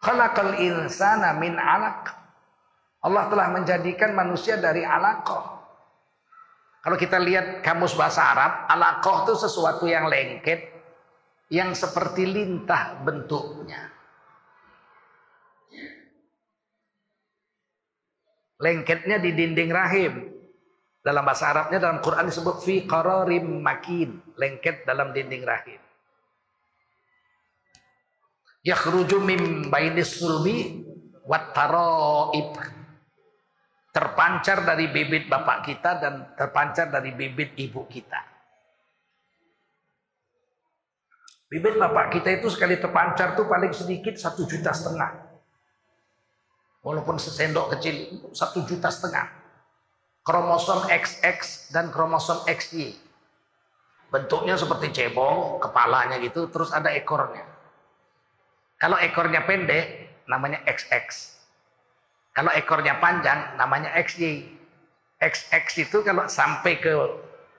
Khalaqal 0.00 0.56
insana 0.64 1.36
min 1.36 1.60
alaq. 1.60 2.19
Allah 3.00 3.32
telah 3.32 3.48
menjadikan 3.48 4.12
manusia 4.12 4.60
dari 4.60 4.84
alakoh. 4.84 5.56
Kalau 6.80 6.96
kita 6.96 7.20
lihat 7.20 7.60
kamus 7.64 7.96
bahasa 7.96 8.24
Arab, 8.24 8.68
alakoh 8.68 9.24
itu 9.24 9.34
sesuatu 9.40 9.84
yang 9.88 10.08
lengket, 10.08 10.68
yang 11.52 11.72
seperti 11.72 12.28
lintah 12.28 13.00
bentuknya. 13.00 13.88
Lengketnya 18.60 19.16
di 19.20 19.30
dinding 19.32 19.70
rahim. 19.72 20.12
Dalam 21.00 21.24
bahasa 21.24 21.48
Arabnya 21.48 21.80
dalam 21.80 22.04
Quran 22.04 22.28
disebut 22.28 22.60
fi 22.60 22.84
qararim 22.84 23.64
makin, 23.64 24.20
lengket 24.36 24.84
dalam 24.84 25.16
dinding 25.16 25.48
rahim. 25.48 25.80
Yakhruju 28.60 29.24
min 29.24 29.72
bainis 29.72 30.20
sulbi 30.20 30.84
wat 31.24 31.56
taraib 31.56 32.52
terpancar 33.90 34.62
dari 34.62 34.86
bibit 34.90 35.26
bapak 35.26 35.66
kita 35.66 35.90
dan 35.98 36.14
terpancar 36.38 36.90
dari 36.94 37.10
bibit 37.10 37.58
ibu 37.58 37.86
kita. 37.90 38.30
Bibit 41.50 41.74
bapak 41.82 42.14
kita 42.14 42.38
itu 42.38 42.46
sekali 42.46 42.78
terpancar 42.78 43.34
tuh 43.34 43.50
paling 43.50 43.74
sedikit 43.74 44.14
satu 44.14 44.46
juta 44.46 44.70
setengah. 44.70 45.10
Walaupun 46.86 47.18
sesendok 47.18 47.74
kecil 47.74 48.30
satu 48.30 48.62
juta 48.62 48.86
setengah. 48.86 49.26
Kromosom 50.22 50.86
XX 50.86 51.74
dan 51.74 51.90
kromosom 51.90 52.46
XY. 52.46 52.94
Bentuknya 54.14 54.54
seperti 54.54 54.94
cebong, 54.94 55.58
kepalanya 55.58 56.22
gitu, 56.22 56.46
terus 56.50 56.70
ada 56.70 56.94
ekornya. 56.94 57.42
Kalau 58.78 58.98
ekornya 59.02 59.42
pendek, 59.42 60.22
namanya 60.30 60.62
XX. 60.66 61.39
Kalau 62.40 62.56
ekornya 62.56 62.96
panjang, 63.04 63.52
namanya 63.60 63.92
XY. 64.00 64.48
XX 65.20 65.84
itu 65.84 66.00
kalau 66.00 66.24
sampai 66.24 66.80
ke 66.80 66.88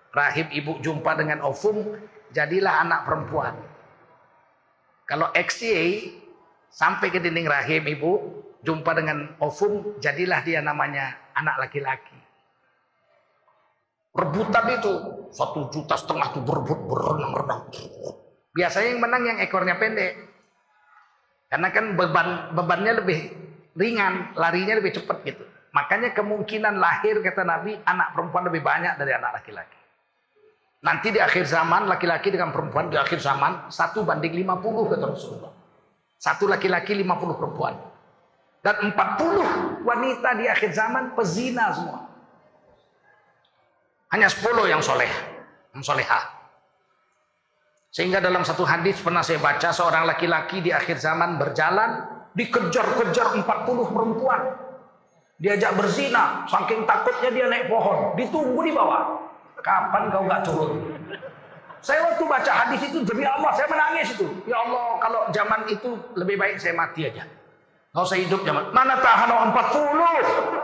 rahim 0.09 0.49
ibu 0.49 0.81
jumpa 0.81 1.13
dengan 1.13 1.45
ovum, 1.45 2.01
jadilah 2.33 2.81
anak 2.81 3.05
perempuan. 3.05 3.53
Kalau 5.05 5.29
XY 5.37 6.09
sampai 6.73 7.13
ke 7.13 7.21
dinding 7.21 7.45
rahim 7.45 7.85
ibu, 7.93 8.41
jumpa 8.65 8.97
dengan 8.97 9.37
ovum, 9.37 10.01
jadilah 10.01 10.41
dia 10.41 10.65
namanya 10.65 11.13
anak 11.37 11.61
laki-laki. 11.61 12.17
Rebutan 14.17 14.65
itu 14.81 14.93
satu 15.29 15.69
juta 15.69 15.93
setengah 15.93 16.33
itu 16.33 16.41
berebut 16.41 16.89
berenang-renang. 16.89 17.69
Biasanya 18.57 18.97
yang 18.97 19.01
menang 19.05 19.23
yang 19.29 19.37
ekornya 19.45 19.77
pendek. 19.77 20.17
Karena 21.53 21.69
kan 21.69 21.93
beban 21.93 22.57
bebannya 22.57 22.97
lebih 22.97 23.50
ringan, 23.75 24.35
larinya 24.35 24.79
lebih 24.79 24.95
cepat 24.95 25.23
gitu. 25.23 25.43
Makanya 25.71 26.11
kemungkinan 26.11 26.75
lahir 26.75 27.23
kata 27.23 27.47
Nabi 27.47 27.79
anak 27.87 28.11
perempuan 28.11 28.43
lebih 28.51 28.59
banyak 28.59 28.99
dari 28.99 29.15
anak 29.15 29.39
laki-laki. 29.39 29.79
Nanti 30.81 31.13
di 31.13 31.21
akhir 31.21 31.45
zaman 31.45 31.85
laki-laki 31.87 32.33
dengan 32.33 32.49
perempuan 32.49 32.89
di 32.89 32.97
akhir 32.97 33.21
zaman 33.21 33.69
satu 33.71 34.01
banding 34.01 34.33
50 34.33 34.91
kata 34.91 35.05
Rasulullah. 35.07 35.53
Satu 36.17 36.49
laki-laki 36.49 36.97
50 36.97 37.39
perempuan. 37.39 37.73
Dan 38.61 38.93
40 38.93 39.85
wanita 39.85 40.29
di 40.37 40.45
akhir 40.45 40.69
zaman 40.73 41.17
pezina 41.17 41.73
semua. 41.73 42.05
Hanya 44.11 44.27
10 44.27 44.69
yang 44.69 44.83
soleh, 44.83 45.09
yang 45.73 45.81
soleha. 45.81 46.19
Sehingga 47.91 48.19
dalam 48.23 48.43
satu 48.43 48.63
hadis 48.67 48.99
pernah 48.99 49.23
saya 49.23 49.39
baca 49.39 49.71
seorang 49.71 50.03
laki-laki 50.07 50.63
di 50.63 50.71
akhir 50.71 50.99
zaman 50.99 51.35
berjalan 51.35 52.20
dikejar-kejar 52.35 53.27
40 53.43 53.93
perempuan. 53.93 54.41
Diajak 55.41 55.73
berzina, 55.73 56.45
saking 56.45 56.85
takutnya 56.85 57.33
dia 57.33 57.49
naik 57.49 57.65
pohon, 57.65 58.13
ditunggu 58.13 58.61
di 58.61 58.71
bawah. 58.77 59.25
Kapan 59.61 60.13
kau 60.13 60.25
nggak 60.25 60.41
turun? 60.45 60.71
Saya 61.81 62.13
waktu 62.13 62.23
baca 62.29 62.51
hadis 62.53 62.81
itu 62.85 63.01
demi 63.01 63.25
Allah 63.25 63.49
saya 63.57 63.65
menangis 63.65 64.13
itu. 64.13 64.29
Ya 64.45 64.61
Allah 64.61 65.01
kalau 65.01 65.33
zaman 65.33 65.65
itu 65.65 65.97
lebih 66.13 66.37
baik 66.37 66.61
saya 66.61 66.77
mati 66.77 67.09
aja. 67.09 67.25
Nggak 67.89 68.05
usah 68.05 68.21
hidup 68.21 68.45
zaman. 68.45 68.69
Mana 68.69 69.01
tahan 69.01 69.29
40? 69.49 70.61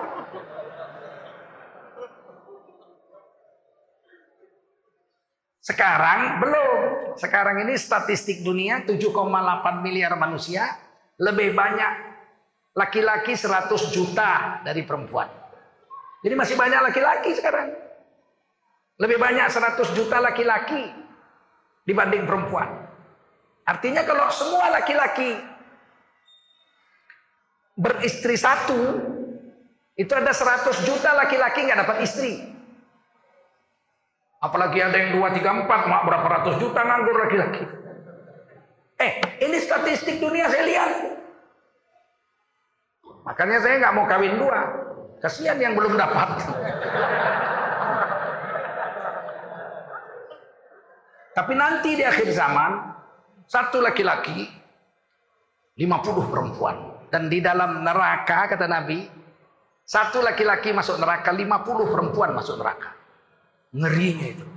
Sekarang 5.65 6.37
belum. 6.39 6.77
Sekarang 7.17 7.65
ini 7.65 7.73
statistik 7.81 8.45
dunia 8.45 8.85
7,8 8.85 9.81
miliar 9.81 10.13
manusia 10.15 10.69
lebih 11.17 11.53
banyak 11.57 11.91
laki-laki 12.77 13.33
100 13.33 13.73
juta 13.89 14.61
dari 14.61 14.85
perempuan. 14.85 15.25
Jadi 16.21 16.33
masih 16.37 16.55
banyak 16.57 16.81
laki-laki 16.81 17.33
sekarang. 17.33 17.73
Lebih 18.97 19.17
banyak 19.21 19.49
100 19.49 19.97
juta 19.97 20.17
laki-laki 20.21 20.89
dibanding 21.85 22.25
perempuan. 22.25 22.69
Artinya 23.65 24.05
kalau 24.05 24.29
semua 24.33 24.73
laki-laki 24.73 25.37
beristri 27.77 28.33
satu, 28.37 28.97
itu 29.97 30.13
ada 30.13 30.33
100 30.33 30.85
juta 30.85 31.13
laki-laki 31.17 31.65
nggak 31.65 31.81
dapat 31.85 31.97
istri. 32.05 32.41
Apalagi 34.37 34.77
ada 34.85 34.93
yang 34.93 35.17
2, 35.17 35.33
3, 35.33 35.65
4, 35.65 35.89
mak 35.89 36.01
berapa 36.05 36.27
ratus 36.29 36.61
juta 36.61 36.81
nganggur 36.85 37.17
laki-laki. 37.25 37.86
Eh, 38.97 39.13
ini 39.45 39.57
statistik 39.61 40.17
dunia 40.17 40.49
saya 40.49 40.63
lihat. 40.65 40.91
Makanya 43.29 43.57
saya 43.61 43.75
nggak 43.77 43.93
mau 43.93 44.05
kawin 44.09 44.41
dua. 44.41 44.59
Kasihan 45.21 45.57
yang 45.61 45.77
belum 45.77 45.93
dapat. 45.97 46.29
Tapi 51.37 51.53
nanti 51.53 51.93
di 51.93 52.01
akhir 52.01 52.33
zaman, 52.33 52.97
satu 53.45 53.77
laki-laki, 53.77 54.49
50 55.77 56.33
perempuan. 56.33 56.97
Dan 57.13 57.29
di 57.29 57.37
dalam 57.37 57.85
neraka, 57.85 58.49
kata 58.49 58.65
Nabi, 58.65 59.05
satu 59.85 60.25
laki-laki 60.25 60.73
masuk 60.73 60.97
neraka, 60.97 61.29
50 61.29 61.93
perempuan 61.93 62.33
masuk 62.33 62.57
neraka. 62.57 62.89
Ngerinya 63.69 64.27
itu. 64.33 64.56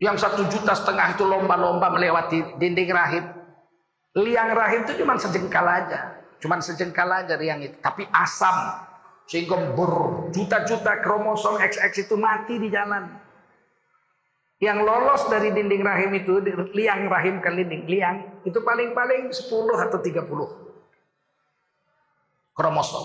Yang 0.00 0.16
satu 0.24 0.48
juta 0.48 0.72
setengah 0.72 1.12
itu 1.12 1.28
lomba-lomba 1.28 1.92
melewati 1.92 2.56
dinding 2.56 2.88
rahim. 2.88 3.24
Liang 4.16 4.50
rahim 4.56 4.88
itu 4.88 5.04
cuma 5.04 5.20
sejengkal 5.20 5.68
aja. 5.68 6.16
Cuma 6.40 6.56
sejengkal 6.58 7.04
aja 7.12 7.36
liang 7.36 7.60
itu. 7.60 7.76
Tapi 7.84 8.08
asam. 8.08 8.80
Sehingga 9.28 9.76
berjuta-juta 9.76 11.04
kromosom 11.04 11.60
XX 11.60 11.92
itu 11.92 12.16
mati 12.16 12.56
di 12.56 12.72
jalan. 12.72 13.12
Yang 14.60 14.78
lolos 14.84 15.22
dari 15.32 15.52
dinding 15.56 15.80
rahim 15.80 16.10
itu, 16.16 16.36
liang 16.76 17.08
rahim 17.08 17.40
ke 17.40 17.48
dinding, 17.48 17.88
liang, 17.88 18.44
itu 18.44 18.60
paling-paling 18.60 19.32
10 19.32 19.48
atau 19.88 19.98
30 20.04 20.26
kromosom. 22.52 23.04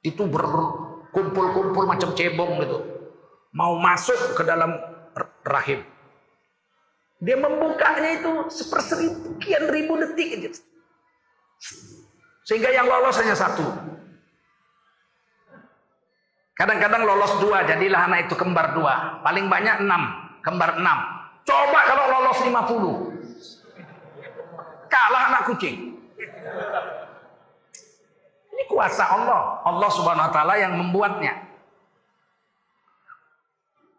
Itu 0.00 0.24
berkumpul-kumpul 0.32 1.84
macam 1.84 2.16
cebong 2.16 2.56
gitu. 2.64 2.78
Mau 3.52 3.76
masuk 3.76 4.32
ke 4.32 4.48
dalam 4.48 4.72
rahim. 5.44 5.84
Dia 7.22 7.38
membukanya 7.38 8.18
itu 8.18 8.50
sepersekian 8.50 9.70
ribu 9.70 9.94
detik. 10.02 10.58
Sehingga 12.42 12.74
yang 12.74 12.90
lolos 12.90 13.14
hanya 13.22 13.38
satu. 13.38 13.62
Kadang-kadang 16.58 17.06
lolos 17.06 17.38
dua, 17.38 17.62
jadilah 17.62 18.10
anak 18.10 18.26
itu 18.26 18.34
kembar 18.34 18.74
dua. 18.74 19.22
Paling 19.22 19.46
banyak 19.46 19.86
enam 19.86 20.02
kembar 20.42 20.82
enam. 20.82 20.98
Coba 21.46 21.80
kalau 21.86 22.04
lolos 22.10 22.38
50. 22.42 24.90
Kalah 24.90 25.22
anak 25.32 25.42
kucing. 25.48 25.96
Ini 28.52 28.62
kuasa 28.68 29.08
Allah. 29.08 29.64
Allah 29.64 29.90
subhanahu 29.90 30.28
wa 30.28 30.32
ta'ala 30.34 30.54
yang 30.60 30.76
membuatnya. 30.76 31.48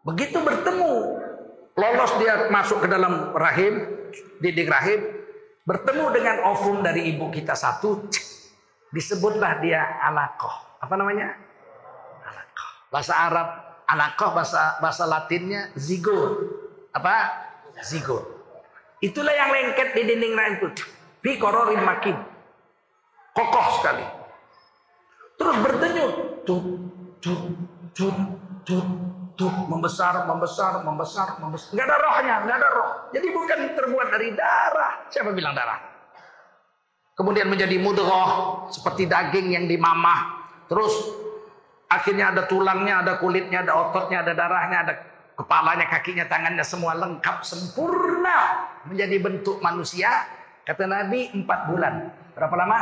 Begitu 0.04 0.38
bertemu. 0.38 1.23
Lolos 1.74 2.12
dia 2.22 2.48
masuk 2.54 2.86
ke 2.86 2.88
dalam 2.90 3.34
rahim. 3.34 3.82
Dinding 4.38 4.70
rahim. 4.70 5.00
Bertemu 5.64 6.06
dengan 6.14 6.36
ovum 6.54 6.84
dari 6.84 7.10
ibu 7.10 7.30
kita 7.34 7.58
satu. 7.58 8.06
Disebutlah 8.94 9.58
dia 9.58 9.98
alakoh. 10.06 10.78
Apa 10.78 10.94
namanya? 10.94 11.34
Alakoh. 12.22 12.70
Bahasa 12.94 13.14
Arab 13.16 13.48
Alaqah 13.84 14.30
bahasa 14.32 14.62
bahasa 14.80 15.04
Latinnya 15.04 15.68
zigot. 15.76 16.40
Apa? 16.96 17.44
Zigot. 17.84 18.24
Itulah 19.04 19.34
yang 19.36 19.52
lengket 19.52 19.92
di 19.92 20.02
dinding 20.08 20.32
rahim 20.32 20.54
itu. 20.56 20.68
Fi 21.20 21.36
kororin 21.36 21.84
makin. 21.84 22.16
Kokoh 23.36 23.66
sekali. 23.82 24.06
Terus 25.36 25.56
berdenyut. 25.60 26.14
Tut, 26.48 26.64
tut, 27.20 27.42
tut, 27.92 28.16
tut, 28.64 28.86
tut. 29.34 29.54
Membesar, 29.70 30.26
membesar, 30.26 30.82
membesar, 30.82 31.28
membesar. 31.38 31.70
Nggak 31.74 31.86
ada 31.86 31.96
rohnya, 31.98 32.34
nggak 32.46 32.56
ada 32.58 32.68
roh. 32.74 32.90
Jadi 33.14 33.26
bukan 33.30 33.58
terbuat 33.74 34.08
dari 34.10 34.28
darah. 34.34 34.92
Siapa 35.10 35.30
bilang 35.34 35.54
darah? 35.54 35.78
Kemudian 37.14 37.46
menjadi 37.46 37.78
mudghah 37.78 38.66
seperti 38.74 39.06
daging 39.06 39.54
yang 39.54 39.64
dimamah. 39.70 40.42
Terus 40.66 41.24
Akhirnya 41.94 42.34
ada 42.34 42.42
tulangnya, 42.50 43.06
ada 43.06 43.22
kulitnya, 43.22 43.62
ada 43.62 43.72
ototnya, 43.78 44.26
ada 44.26 44.32
darahnya, 44.34 44.78
ada 44.82 44.94
kepalanya, 45.38 45.86
kakinya, 45.86 46.26
tangannya 46.26 46.66
semua 46.66 46.98
lengkap 46.98 47.46
sempurna 47.46 48.66
menjadi 48.90 49.16
bentuk 49.22 49.62
manusia. 49.62 50.10
Kata 50.66 50.90
Nabi 50.90 51.30
empat 51.30 51.70
bulan. 51.70 52.10
Berapa 52.34 52.54
lama? 52.58 52.78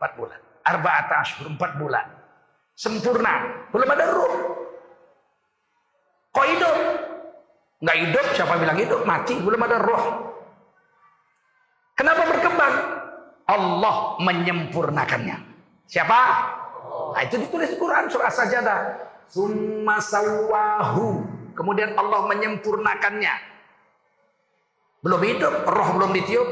Empat 0.00 0.12
bulan. 0.16 0.38
Arba'at 0.64 1.08
ashur, 1.12 1.44
empat 1.50 1.76
bulan. 1.76 2.08
Sempurna. 2.72 3.66
Belum 3.68 3.88
ada 3.90 4.04
ruh. 4.16 4.32
Kok 6.34 6.46
hidup? 6.50 6.76
Nggak 7.78 7.98
hidup, 8.02 8.26
siapa 8.34 8.54
bilang 8.58 8.78
hidup? 8.80 9.00
Mati, 9.06 9.38
belum 9.38 9.60
ada 9.62 9.78
roh. 9.78 10.04
Kenapa 11.94 12.26
berkembang? 12.26 12.74
Allah 13.46 14.18
menyempurnakannya. 14.18 15.36
Siapa? 15.86 16.20
Nah, 17.14 17.22
itu 17.22 17.38
ditulis 17.38 17.70
di 17.70 17.78
Quran 17.78 18.10
surah 18.10 18.32
Sajadah. 18.34 18.80
Summa 19.30 20.02
sawahu. 20.02 21.22
Kemudian 21.54 21.94
Allah 21.94 22.26
menyempurnakannya. 22.26 23.34
Belum 25.06 25.20
hidup, 25.22 25.62
roh 25.68 25.88
belum 25.94 26.10
ditiup. 26.16 26.48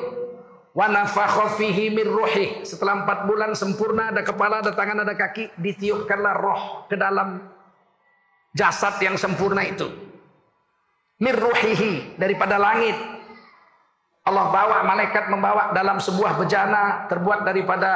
Setelah 2.65 3.05
empat 3.05 3.29
bulan 3.29 3.53
sempurna 3.53 4.09
ada 4.09 4.25
kepala, 4.25 4.65
ada 4.65 4.73
tangan, 4.73 5.05
ada 5.05 5.13
kaki, 5.13 5.53
ditiupkanlah 5.61 6.35
roh 6.39 6.61
ke 6.89 6.97
dalam 6.97 7.52
jasad 8.57 9.01
yang 9.01 9.17
sempurna 9.17 9.65
itu. 9.65 9.89
Min 11.21 11.35
ruhihi 11.37 12.19
daripada 12.19 12.57
langit. 12.59 12.97
Allah 14.23 14.55
bawa 14.55 14.87
malaikat 14.87 15.31
membawa 15.35 15.75
dalam 15.75 15.99
sebuah 15.99 16.39
bejana 16.39 17.11
terbuat 17.11 17.43
daripada 17.43 17.91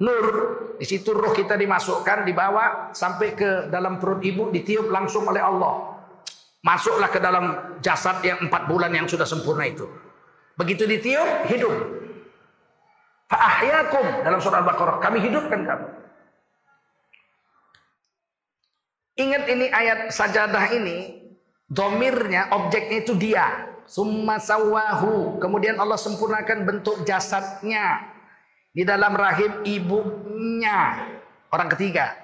nur. 0.00 0.26
Di 0.76 0.88
situ 0.88 1.14
roh 1.14 1.30
kita 1.30 1.54
dimasukkan, 1.54 2.26
dibawa 2.26 2.90
sampai 2.90 3.38
ke 3.38 3.70
dalam 3.70 4.02
perut 4.02 4.20
ibu, 4.24 4.50
ditiup 4.50 4.90
langsung 4.90 5.24
oleh 5.30 5.38
Allah. 5.38 5.94
Masuklah 6.62 7.10
ke 7.10 7.22
dalam 7.22 7.78
jasad 7.82 8.18
yang 8.22 8.42
empat 8.46 8.66
bulan 8.66 8.90
yang 8.90 9.06
sudah 9.06 9.26
sempurna 9.26 9.66
itu. 9.66 9.86
Begitu 10.58 10.86
ditiup, 10.86 11.46
hidup. 11.46 11.74
Fa'ahyakum 13.30 14.26
dalam 14.26 14.38
surah 14.42 14.60
Al-Baqarah. 14.60 14.96
Kami 15.00 15.18
hidupkan 15.22 15.64
kamu. 15.64 15.86
Ingat 19.12 19.44
ini 19.44 19.66
ayat 19.68 20.08
sajadah 20.08 20.72
ini. 20.72 21.20
Domirnya, 21.68 22.52
objeknya 22.52 23.04
itu 23.04 23.12
dia. 23.16 23.68
Summa 23.84 24.40
sawahu. 24.40 25.40
Kemudian 25.40 25.76
Allah 25.80 26.00
sempurnakan 26.00 26.64
bentuk 26.64 27.04
jasadnya. 27.04 28.08
Di 28.72 28.88
dalam 28.88 29.12
rahim 29.12 29.64
ibunya. 29.68 31.12
Orang 31.52 31.68
ketiga. 31.76 32.16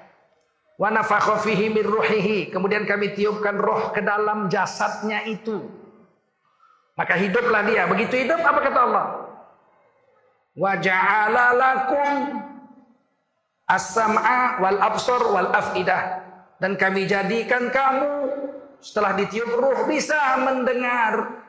Wa 0.80 0.88
ruhihi. 0.92 2.48
Kemudian 2.48 2.88
kami 2.88 3.12
tiupkan 3.12 3.56
roh 3.60 3.92
ke 3.92 4.00
dalam 4.00 4.48
jasadnya 4.48 5.28
itu. 5.28 5.68
Maka 6.96 7.20
hiduplah 7.20 7.68
dia. 7.68 7.84
Begitu 7.84 8.24
hidup 8.24 8.40
apa 8.40 8.60
kata 8.64 8.80
Allah? 8.80 9.06
Wa 10.56 10.72
ja'ala 10.80 11.44
lakum 11.54 12.42
as-sam'a 13.68 14.58
wal 14.58 14.78
absar 14.80 15.22
wal 15.30 15.50
afidah 15.54 16.27
dan 16.58 16.74
kami 16.74 17.06
jadikan 17.06 17.70
kamu 17.70 18.14
setelah 18.82 19.14
ditiup 19.14 19.50
ruh 19.58 19.86
bisa 19.86 20.38
mendengar, 20.42 21.42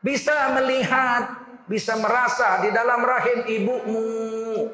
bisa 0.00 0.52
melihat, 0.56 1.36
bisa 1.68 1.96
merasa 2.00 2.64
di 2.64 2.72
dalam 2.72 3.00
rahim 3.04 3.38
ibumu. 3.48 4.68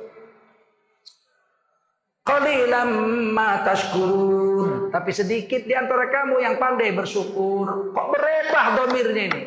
Qalilam 2.22 2.90
ma 3.35 3.66
tashkurun. 3.66 4.94
Tapi 4.94 5.11
sedikit 5.11 5.66
di 5.66 5.74
antara 5.74 6.07
kamu 6.07 6.38
yang 6.38 6.55
pandai 6.59 6.94
bersyukur. 6.94 7.90
Kok 7.90 8.09
berubah 8.14 8.66
domirnya 8.79 9.22
ini? 9.26 9.42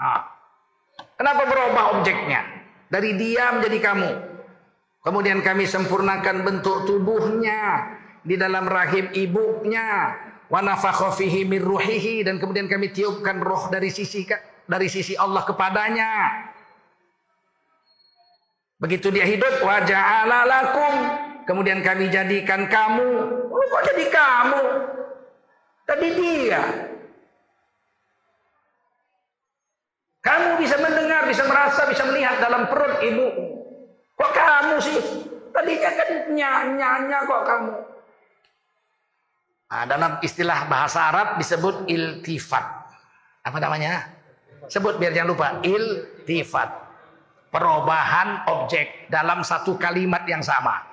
Ah. 0.00 0.24
Kenapa 1.18 1.44
berubah 1.44 1.98
objeknya? 1.98 2.40
Dari 2.88 3.18
dia 3.20 3.52
menjadi 3.52 3.78
kamu. 3.84 4.10
Kemudian 5.04 5.44
kami 5.44 5.68
sempurnakan 5.68 6.46
bentuk 6.46 6.88
tubuhnya 6.88 7.92
di 8.28 8.36
dalam 8.36 8.68
rahim 8.68 9.08
ibunya. 9.16 10.12
Wa 10.48 10.60
fihi 11.12 11.44
min 11.44 11.60
ruhihi 11.60 12.24
dan 12.24 12.40
kemudian 12.40 12.68
kami 12.68 12.92
tiupkan 12.92 13.40
roh 13.40 13.68
dari 13.68 13.88
sisi 13.92 14.24
dari 14.68 14.88
sisi 14.88 15.16
Allah 15.16 15.44
kepadanya. 15.44 16.12
Begitu 18.80 19.12
dia 19.12 19.28
hidup 19.28 19.60
wa 19.64 19.80
lakum 20.44 20.94
kemudian 21.44 21.80
kami 21.80 22.12
jadikan 22.12 22.68
kamu. 22.68 23.08
Oh, 23.48 23.64
kok 23.72 23.82
jadi 23.92 24.04
kamu? 24.12 24.62
Tadi 25.88 26.08
dia. 26.16 26.62
Kamu 30.20 30.60
bisa 30.60 30.76
mendengar, 30.76 31.24
bisa 31.24 31.44
merasa, 31.48 31.88
bisa 31.88 32.04
melihat 32.04 32.36
dalam 32.44 32.68
perut 32.68 33.00
ibu. 33.00 33.28
Kok 34.16 34.32
kamu 34.36 34.76
sih? 34.80 34.98
Tadinya 35.52 35.90
kan 35.96 36.08
nyanya 36.32 37.18
kok 37.24 37.42
kamu. 37.48 37.87
Nah, 39.68 39.84
dalam 39.84 40.12
istilah 40.24 40.64
bahasa 40.64 41.12
Arab 41.12 41.28
disebut 41.36 41.84
iltifat. 41.92 42.64
Apa 43.44 43.60
namanya? 43.60 44.00
Sebut 44.72 44.96
biar 44.96 45.12
jangan 45.12 45.28
lupa. 45.36 45.48
Iltifat. 45.60 46.88
Perubahan 47.52 48.48
objek 48.48 49.08
dalam 49.12 49.44
satu 49.44 49.76
kalimat 49.76 50.24
yang 50.24 50.40
sama. 50.40 50.84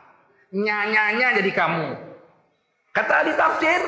Nyanyanya 0.51 1.39
jadi 1.39 1.51
kamu. 1.51 1.87
Kata 2.95 3.27
di 3.27 3.33
tafsir, 3.35 3.79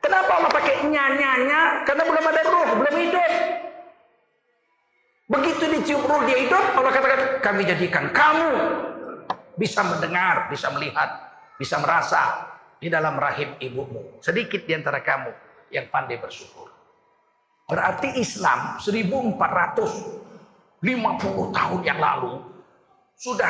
kenapa 0.00 0.40
Allah 0.40 0.52
pakai 0.52 0.84
nyanyanya? 0.88 1.84
Karena 1.84 2.02
belum 2.08 2.24
ada 2.24 2.42
ruh, 2.48 2.70
belum 2.80 2.94
hidup. 2.96 3.32
Begitu 5.28 5.64
dicium 5.80 6.04
ruh 6.04 6.24
dia 6.28 6.40
hidup, 6.44 6.64
Allah 6.76 6.92
katakan 6.92 7.20
kami 7.40 7.68
jadikan 7.68 8.08
kamu 8.12 8.52
bisa 9.60 9.80
mendengar, 9.84 10.48
bisa 10.48 10.72
melihat, 10.72 11.08
bisa 11.60 11.76
merasa 11.80 12.53
di 12.84 12.92
dalam 12.92 13.16
rahim 13.16 13.56
ibumu. 13.64 14.20
Sedikit 14.20 14.68
di 14.68 14.76
antara 14.76 15.00
kamu 15.00 15.32
yang 15.72 15.88
pandai 15.88 16.20
bersyukur. 16.20 16.68
Berarti 17.64 18.20
Islam 18.20 18.76
1450 18.76 20.84
tahun 21.56 21.80
yang 21.80 21.96
lalu 21.96 22.44
sudah 23.16 23.48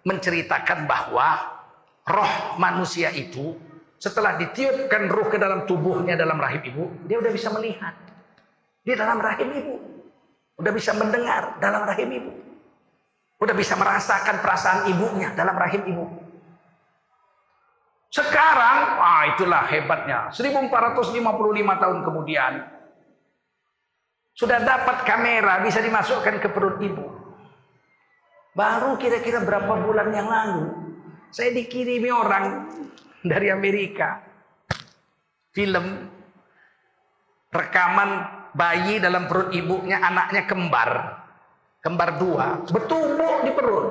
menceritakan 0.00 0.88
bahwa 0.88 1.60
roh 2.08 2.56
manusia 2.56 3.12
itu 3.12 3.52
setelah 4.00 4.40
ditiupkan 4.40 5.12
ruh 5.12 5.28
ke 5.28 5.36
dalam 5.36 5.68
tubuhnya 5.68 6.16
dalam 6.16 6.40
rahim 6.40 6.64
ibu, 6.64 6.88
dia 7.04 7.20
udah 7.20 7.28
bisa 7.28 7.52
melihat 7.52 7.92
di 8.80 8.96
dalam 8.96 9.20
rahim 9.20 9.60
ibu. 9.60 9.76
Udah 10.56 10.72
bisa 10.72 10.96
mendengar 10.96 11.60
dalam 11.60 11.84
rahim 11.84 12.08
ibu. 12.16 12.32
Udah 13.44 13.52
bisa 13.52 13.76
merasakan 13.76 14.40
perasaan 14.40 14.88
ibunya 14.88 15.36
dalam 15.36 15.52
rahim 15.52 15.84
ibu. 15.84 16.29
Sekarang, 18.10 18.98
wah 18.98 19.22
itulah 19.30 19.70
hebatnya. 19.70 20.34
1455 20.34 21.14
tahun 21.78 21.98
kemudian. 22.02 22.52
Sudah 24.34 24.58
dapat 24.66 25.06
kamera 25.06 25.62
bisa 25.62 25.78
dimasukkan 25.78 26.42
ke 26.42 26.48
perut 26.50 26.82
ibu. 26.82 27.06
Baru 28.50 28.98
kira-kira 28.98 29.46
berapa 29.46 29.78
bulan 29.86 30.10
yang 30.10 30.26
lalu. 30.26 30.74
Saya 31.30 31.54
dikirimi 31.54 32.10
orang 32.10 32.66
dari 33.22 33.46
Amerika. 33.54 34.26
Film 35.54 36.10
rekaman 37.54 38.10
bayi 38.50 38.98
dalam 38.98 39.30
perut 39.30 39.54
ibunya 39.54 40.02
anaknya 40.02 40.50
kembar. 40.50 40.90
Kembar 41.78 42.18
dua. 42.18 42.46
Bertumbuk 42.66 43.36
di 43.46 43.50
perut. 43.54 43.88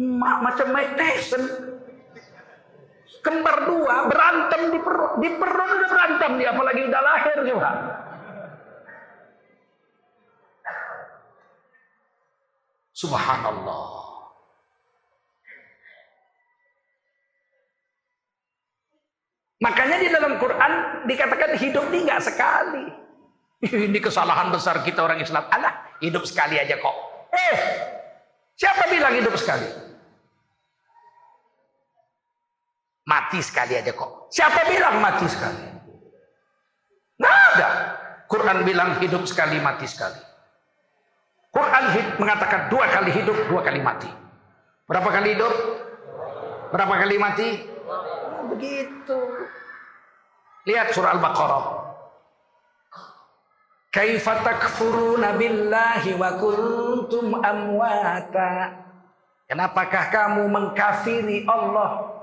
Ma 0.00 0.40
macam 0.40 0.72
Mike 0.72 0.94
Tyson. 0.96 1.44
Kembar 3.22 3.70
dua 3.70 4.10
berantem 4.10 4.72
di 4.72 4.78
perut. 4.82 5.12
Di 5.20 5.30
perut 5.36 5.70
udah 5.78 5.88
berantem 5.92 6.30
dia 6.40 6.48
apalagi 6.50 6.80
udah 6.88 7.00
lahir 7.04 7.38
juga. 7.46 7.70
Subhanallah. 12.92 14.02
Makanya 19.62 19.96
di 20.02 20.08
dalam 20.10 20.42
Quran 20.42 20.72
dikatakan 21.06 21.54
hidup 21.54 21.86
ini 21.94 21.98
nggak 22.10 22.22
sekali. 22.22 22.84
Ini 23.90 23.98
kesalahan 24.02 24.50
besar 24.50 24.82
kita 24.82 25.06
orang 25.06 25.22
Islam. 25.22 25.46
Alah, 25.46 25.86
hidup 26.02 26.26
sekali 26.26 26.58
aja 26.58 26.74
kok. 26.74 26.96
Eh, 27.30 27.56
siapa 28.58 28.90
bilang 28.90 29.14
hidup 29.14 29.38
sekali? 29.38 29.81
Mati 33.32 33.48
sekali 33.48 33.72
aja 33.72 33.96
kok. 33.96 34.28
Siapa 34.28 34.68
bilang 34.68 35.00
mati 35.00 35.24
sekali? 35.24 35.64
Nggak 37.16 37.36
ada. 37.56 37.68
Quran 38.28 38.60
bilang 38.60 39.00
hidup 39.00 39.24
sekali, 39.24 39.56
mati 39.56 39.88
sekali. 39.88 40.20
Quran 41.48 41.84
mengatakan 42.20 42.68
dua 42.68 42.92
kali 42.92 43.08
hidup, 43.08 43.32
dua 43.48 43.64
kali 43.64 43.80
mati. 43.80 44.12
Berapa 44.84 45.08
kali 45.08 45.32
hidup? 45.32 45.48
Berapa 46.76 46.92
kali 46.92 47.16
mati? 47.16 47.48
begitu. 48.52 49.16
Lihat 50.68 50.92
surah 50.92 51.16
Al-Baqarah. 51.16 51.64
Kaifa 53.96 54.44
takfuruna 54.44 55.40
billahi 55.40 56.20
wa 56.20 56.36
kuntum 56.36 57.40
amwata. 57.40 58.76
Kenapakah 59.48 60.12
kamu 60.12 60.52
mengkafiri 60.52 61.48
Allah 61.48 62.21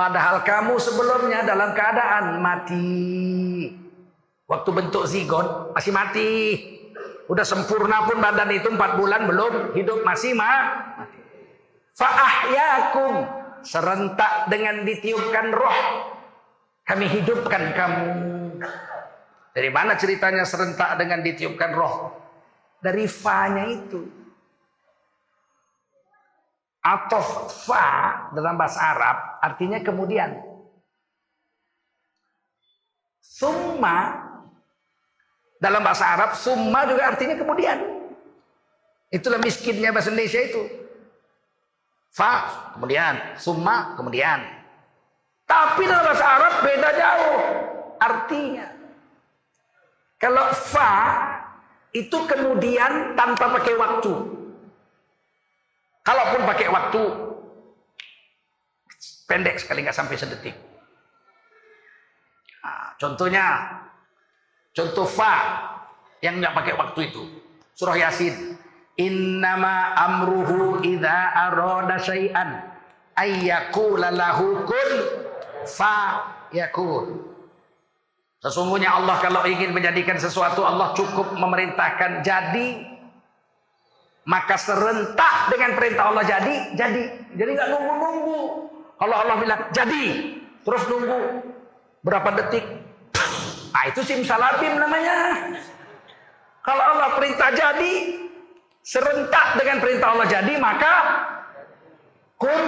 padahal 0.00 0.40
kamu 0.40 0.80
sebelumnya 0.80 1.44
dalam 1.44 1.76
keadaan 1.76 2.40
mati. 2.40 3.68
Waktu 4.48 4.70
bentuk 4.72 5.04
zigot 5.04 5.76
masih 5.76 5.92
mati. 5.92 6.30
Udah 7.28 7.44
sempurna 7.44 8.08
pun 8.08 8.16
badan 8.18 8.48
itu 8.48 8.72
empat 8.72 8.96
bulan 8.96 9.28
belum 9.28 9.76
hidup 9.76 10.00
masih 10.08 10.32
mati. 10.32 11.04
Fa'ahyakum 12.00 13.28
serentak 13.60 14.48
dengan 14.48 14.88
ditiupkan 14.88 15.52
roh 15.52 15.78
kami 16.88 17.04
hidupkan 17.04 17.76
kamu 17.76 18.08
Dari 19.52 19.68
mana 19.68 20.00
ceritanya 20.00 20.48
serentak 20.48 20.96
dengan 20.96 21.20
ditiupkan 21.20 21.76
roh? 21.76 22.14
Dari 22.80 23.04
fa-nya 23.04 23.68
itu. 23.68 24.19
Atau 26.80 27.20
fa 27.48 28.28
dalam 28.32 28.56
bahasa 28.56 28.80
Arab 28.80 29.16
artinya 29.44 29.78
kemudian. 29.84 30.40
Summa 33.20 34.28
dalam 35.60 35.84
bahasa 35.84 36.08
Arab 36.08 36.32
summa 36.40 36.88
juga 36.88 37.12
artinya 37.12 37.36
kemudian. 37.36 37.76
Itulah 39.12 39.36
miskinnya 39.44 39.92
bahasa 39.92 40.08
Indonesia 40.08 40.40
itu. 40.40 40.62
Fa 42.10 42.48
kemudian, 42.74 43.36
summa 43.36 43.92
kemudian. 43.94 44.40
Tapi 45.44 45.84
dalam 45.84 46.04
bahasa 46.08 46.26
Arab 46.26 46.54
beda 46.64 46.90
jauh 46.96 47.38
artinya. 48.00 48.66
Kalau 50.16 50.48
fa 50.52 50.92
itu 51.92 52.16
kemudian 52.24 53.12
tanpa 53.18 53.52
pakai 53.60 53.74
waktu. 53.76 54.39
Kalaupun 56.00 56.48
pakai 56.48 56.68
waktu 56.72 57.02
pendek 59.30 59.62
sekali 59.62 59.86
nggak 59.86 59.94
sampai 59.94 60.16
sedetik. 60.18 60.56
Nah, 62.60 62.92
contohnya, 62.98 63.46
contoh 64.74 65.06
fa 65.06 65.34
yang 66.18 66.42
nggak 66.42 66.56
pakai 66.56 66.74
waktu 66.74 67.00
itu, 67.14 67.22
surah 67.78 67.96
Yasin. 67.96 68.58
Innama 69.00 69.96
amruhu 69.96 70.84
idza 70.84 71.32
arada 71.32 71.96
syai'an 71.96 72.68
ayyakula 73.16 74.12
lahu 74.12 74.60
kun 74.68 74.90
fa 75.64 76.26
yakun. 76.52 77.32
Sesungguhnya 78.44 78.92
Allah 78.92 79.16
kalau 79.24 79.44
ingin 79.48 79.72
menjadikan 79.72 80.20
sesuatu 80.20 80.64
Allah 80.64 80.92
cukup 80.92 81.32
memerintahkan 81.32 82.20
jadi 82.20 82.89
maka 84.30 84.54
serentak 84.54 85.50
dengan 85.50 85.74
perintah 85.74 86.14
Allah 86.14 86.22
jadi 86.22 86.78
jadi 86.78 87.02
jadi 87.34 87.50
nggak 87.50 87.68
nunggu 87.74 87.94
nunggu 87.98 88.40
kalau 89.00 89.16
Allah 89.18 89.36
bilang 89.42 89.60
jadi 89.74 90.04
terus 90.62 90.86
nunggu 90.86 91.50
berapa 92.04 92.28
detik? 92.36 92.64
Ah 93.70 93.88
itu 93.88 94.04
simsalabim 94.04 94.76
namanya. 94.76 95.16
Kalau 96.60 96.84
Allah 96.84 97.08
perintah 97.16 97.48
jadi 97.54 97.92
serentak 98.84 99.56
dengan 99.56 99.80
perintah 99.80 100.08
Allah 100.12 100.28
jadi 100.28 100.52
maka 100.60 100.94
kun 102.36 102.62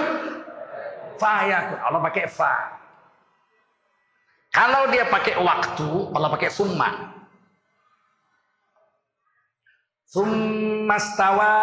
fayakun 1.21 1.79
Allah 1.85 2.01
pakai 2.09 2.25
fa. 2.29 2.53
Kalau 4.53 4.85
dia 4.93 5.09
pakai 5.09 5.41
waktu, 5.41 5.89
Allah 6.13 6.29
pakai 6.29 6.49
summa. 6.53 6.89
Summa 10.13 11.01
stawa 11.01 11.57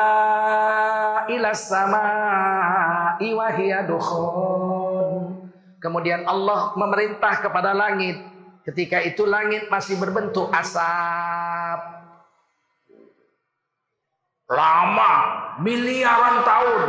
ila 1.30 1.54
sama 1.54 2.06
Kemudian 5.78 6.26
Allah 6.26 6.74
memerintah 6.74 7.46
kepada 7.46 7.70
langit. 7.70 8.18
Ketika 8.66 9.06
itu 9.06 9.22
langit 9.22 9.70
masih 9.70 10.02
berbentuk 10.02 10.50
asap. 10.50 11.78
Lama, 14.50 15.12
miliaran 15.62 16.42
tahun. 16.42 16.82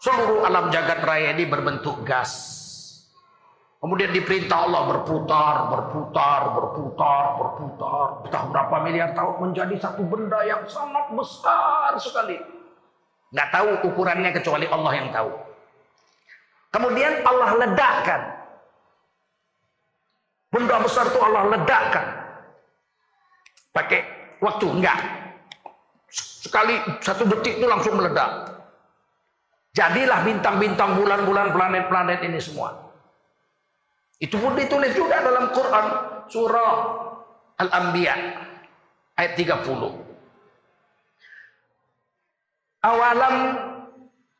Seluruh 0.00 0.40
alam 0.48 0.72
jagat 0.72 1.04
raya 1.04 1.36
ini 1.36 1.44
berbentuk 1.44 2.00
gas. 2.00 2.55
Kemudian 3.76 4.08
diperintah 4.08 4.66
Allah 4.66 4.82
berputar, 4.88 5.68
berputar, 5.68 6.40
berputar, 6.56 7.24
berputar. 7.36 8.06
Entah 8.24 8.44
berapa 8.48 8.76
miliar 8.80 9.12
tahun 9.12 9.52
menjadi 9.52 9.76
satu 9.76 10.02
benda 10.08 10.40
yang 10.48 10.64
sangat 10.64 11.12
besar 11.12 11.92
sekali. 12.00 12.40
Nggak 13.36 13.48
tahu 13.52 13.68
ukurannya 13.92 14.32
kecuali 14.32 14.64
Allah 14.64 14.92
yang 14.96 15.08
tahu. 15.12 15.30
Kemudian 16.72 17.20
Allah 17.20 17.50
ledakkan. 17.52 18.20
Benda 20.48 20.76
besar 20.80 21.04
itu 21.12 21.20
Allah 21.20 21.44
ledakkan. 21.52 22.06
Pakai 23.76 24.00
waktu, 24.40 24.66
enggak. 24.72 24.98
Sekali 26.08 26.80
satu 27.04 27.28
detik 27.28 27.60
itu 27.60 27.66
langsung 27.68 28.00
meledak. 28.00 28.56
Jadilah 29.76 30.24
bintang-bintang 30.24 30.96
bulan-bulan 30.96 31.52
planet-planet 31.52 32.24
ini 32.24 32.40
semua. 32.40 32.85
Itu 34.16 34.40
pun 34.40 34.56
ditulis 34.56 34.96
juga 34.96 35.20
dalam 35.20 35.52
Quran 35.52 35.86
surah 36.32 36.72
Al-Anbiya 37.60 38.16
ayat 39.16 39.32
30. 39.36 39.68
Awalam 42.80 43.36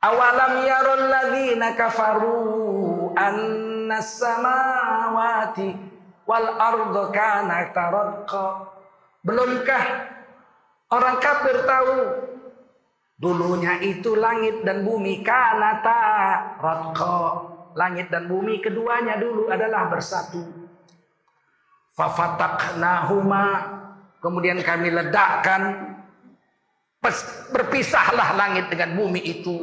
awalam 0.00 0.52
yarul 0.64 1.04
ladzina 1.12 1.76
kafaru 1.76 3.12
anna 3.20 4.00
samawati 4.00 5.76
wal 6.24 6.48
ardu 6.56 7.12
kana 7.12 7.68
taradqa. 7.76 8.72
Belumkah 9.20 9.84
orang 10.88 11.20
kafir 11.20 11.56
tahu 11.68 11.96
dulunya 13.20 13.76
itu 13.84 14.16
langit 14.16 14.64
dan 14.64 14.88
bumi 14.88 15.20
kana 15.20 15.84
taradqa 15.84 17.55
Langit 17.76 18.08
dan 18.08 18.24
bumi 18.24 18.64
keduanya 18.64 19.20
dulu 19.20 19.52
adalah 19.52 19.92
bersatu. 19.92 20.40
Fafataknahuma. 21.92 23.46
Kemudian 24.24 24.64
kami 24.64 24.88
ledakkan. 24.88 25.92
Berpisahlah 27.52 28.34
langit 28.34 28.72
dengan 28.72 28.96
bumi 28.96 29.20
itu. 29.20 29.62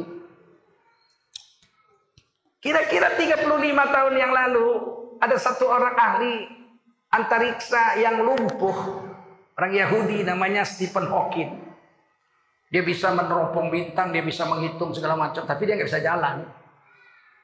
Kira-kira 2.62 3.12
35 3.12 3.44
tahun 3.68 4.14
yang 4.16 4.32
lalu 4.32 4.68
ada 5.20 5.36
satu 5.36 5.68
orang 5.68 5.92
ahli 5.98 6.34
antariksa 7.12 8.00
yang 8.00 8.24
lumpuh. 8.24 9.04
Orang 9.58 9.76
Yahudi 9.76 10.24
namanya 10.24 10.64
Stephen 10.64 11.04
Hawking. 11.10 11.60
Dia 12.72 12.80
bisa 12.80 13.12
meneropong 13.12 13.68
bintang, 13.68 14.10
dia 14.10 14.24
bisa 14.24 14.48
menghitung 14.48 14.90
segala 14.96 15.14
macam, 15.14 15.44
tapi 15.44 15.68
dia 15.68 15.76
nggak 15.76 15.90
bisa 15.92 16.00
jalan. 16.00 16.42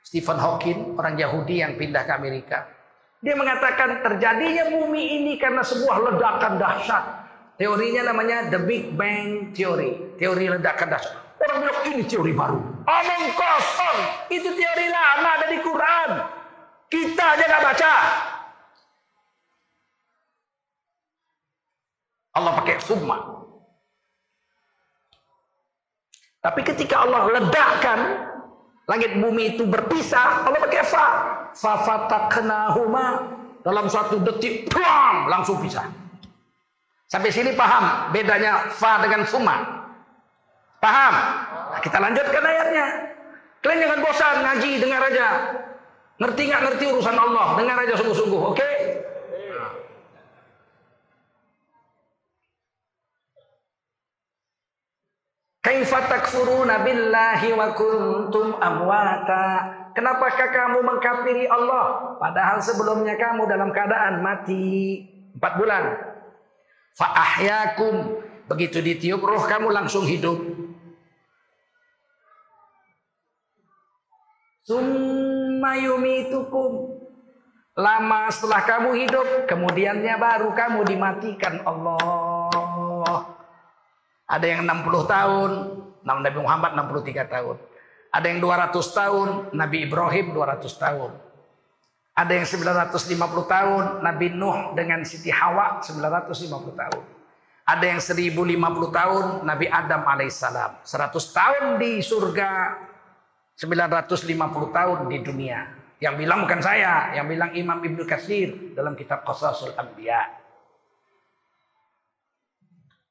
Stephen 0.00 0.38
Hawking, 0.40 0.96
orang 0.96 1.14
Yahudi 1.16 1.60
yang 1.60 1.76
pindah 1.76 2.02
ke 2.08 2.12
Amerika. 2.16 2.66
Dia 3.20 3.36
mengatakan 3.36 4.00
terjadinya 4.00 4.72
bumi 4.72 5.20
ini 5.20 5.32
karena 5.36 5.60
sebuah 5.60 5.96
ledakan 6.08 6.56
dahsyat. 6.56 7.04
Teorinya 7.60 8.08
namanya 8.08 8.48
The 8.48 8.60
Big 8.64 8.96
Bang 8.96 9.52
Theory. 9.52 10.16
Teori 10.16 10.48
ledakan 10.48 10.88
dahsyat. 10.88 11.30
Orang 11.40 11.56
bilang 11.64 11.80
ini 11.92 12.02
teori 12.08 12.32
baru. 12.32 12.58
Omong 12.84 13.24
kosong. 13.36 13.98
Itu 14.32 14.48
teori 14.56 14.86
lama 14.88 15.28
ada 15.36 15.46
di 15.52 15.58
Quran. 15.60 16.10
Kita 16.88 17.24
aja 17.36 17.44
gak 17.44 17.64
baca. 17.64 17.94
Allah 22.40 22.52
pakai 22.64 22.76
summa. 22.80 23.18
Tapi 26.40 26.60
ketika 26.64 27.04
Allah 27.04 27.28
ledakkan 27.36 28.00
Langit 28.90 29.22
bumi 29.22 29.54
itu 29.54 29.62
berpisah. 29.70 30.50
Allah 30.50 30.58
pakai 30.66 30.82
fa. 30.82 31.06
Fafataknahuma. 31.54 33.38
Dalam 33.62 33.86
satu 33.86 34.18
detik. 34.18 34.66
Plong, 34.66 35.30
langsung 35.30 35.62
pisah. 35.62 35.86
Sampai 37.06 37.30
sini 37.30 37.54
paham 37.54 38.10
bedanya 38.10 38.66
fa 38.74 38.98
dengan 38.98 39.22
summa. 39.26 39.62
Paham? 40.82 41.14
Nah, 41.70 41.80
kita 41.82 41.98
lanjutkan 42.02 42.42
ayatnya. 42.42 42.86
Kalian 43.60 43.78
jangan 43.84 43.98
bosan 44.02 44.36
ngaji, 44.42 44.70
dengar 44.80 45.02
aja. 45.06 45.26
Ngerti 46.22 46.42
nggak 46.48 46.62
ngerti 46.64 46.84
urusan 46.90 47.16
Allah? 47.18 47.46
Dengar 47.60 47.76
aja 47.82 47.94
sungguh-sungguh, 48.00 48.40
oke? 48.40 48.56
Okay? 48.56 48.74
Kaifa 55.60 56.08
takfuruna 56.08 56.80
billahi 56.80 57.52
wa 57.52 57.76
kuntum 57.76 58.56
amwata? 58.56 59.76
Kenapakah 59.92 60.48
kamu 60.48 60.78
mengkafiri 60.80 61.44
Allah 61.52 62.16
padahal 62.16 62.64
sebelumnya 62.64 63.20
kamu 63.20 63.44
dalam 63.44 63.68
keadaan 63.68 64.24
mati? 64.24 65.04
Empat 65.36 65.52
bulan. 65.60 65.84
Fa 66.96 67.12
ahyakum. 67.12 68.24
Begitu 68.48 68.80
ditiup 68.80 69.20
roh 69.20 69.44
kamu 69.44 69.68
langsung 69.68 70.08
hidup. 70.08 70.40
Summa 74.64 75.76
yumitukum. 75.76 76.96
Lama 77.76 78.32
setelah 78.32 78.64
kamu 78.64 78.90
hidup, 78.96 79.28
kemudiannya 79.46 80.14
baru 80.16 80.50
kamu 80.56 80.88
dimatikan 80.88 81.62
Allah. 81.68 83.39
Ada 84.30 84.46
yang 84.46 84.62
60 84.62 85.10
tahun, 85.10 85.50
Nabi 86.06 86.38
Muhammad 86.38 86.78
63 86.78 87.26
tahun. 87.26 87.56
Ada 88.14 88.26
yang 88.30 88.38
200 88.38 88.70
tahun, 88.94 89.28
Nabi 89.50 89.76
Ibrahim 89.90 90.26
200 90.34 90.70
tahun. 90.78 91.10
Ada 92.14 92.32
yang 92.38 92.46
950 92.46 93.10
tahun, 93.46 93.84
Nabi 94.06 94.26
Nuh 94.34 94.78
dengan 94.78 95.02
Siti 95.02 95.34
Hawa 95.34 95.82
950 95.82 96.78
tahun. 96.78 97.02
Ada 97.66 97.84
yang 97.86 98.00
1050 98.02 98.90
tahun, 98.90 99.24
Nabi 99.46 99.66
Adam 99.70 100.02
alaihissalam. 100.06 100.82
100 100.82 101.30
tahun 101.30 101.66
di 101.78 102.02
surga, 102.02 102.50
950 103.58 104.70
tahun 104.74 104.98
di 105.06 105.18
dunia. 105.22 105.58
Yang 106.00 106.14
bilang 106.24 106.48
bukan 106.48 106.60
saya, 106.64 107.14
yang 107.14 107.28
bilang 107.30 107.54
Imam 107.54 107.78
Ibnu 107.78 108.08
Katsir 108.08 108.74
dalam 108.74 108.96
kitab 108.96 109.22
Qasasul 109.22 109.76
Anbiya. 109.76 110.39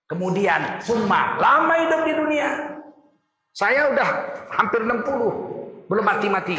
Kemudian 0.09 0.81
summa, 0.81 1.37
lama 1.37 1.85
hidup 1.85 2.01
di 2.01 2.13
dunia. 2.17 2.49
Saya 3.53 3.93
udah 3.93 4.07
hampir 4.57 4.81
60, 4.81 5.85
belum 5.85 6.05
mati-mati. 6.05 6.57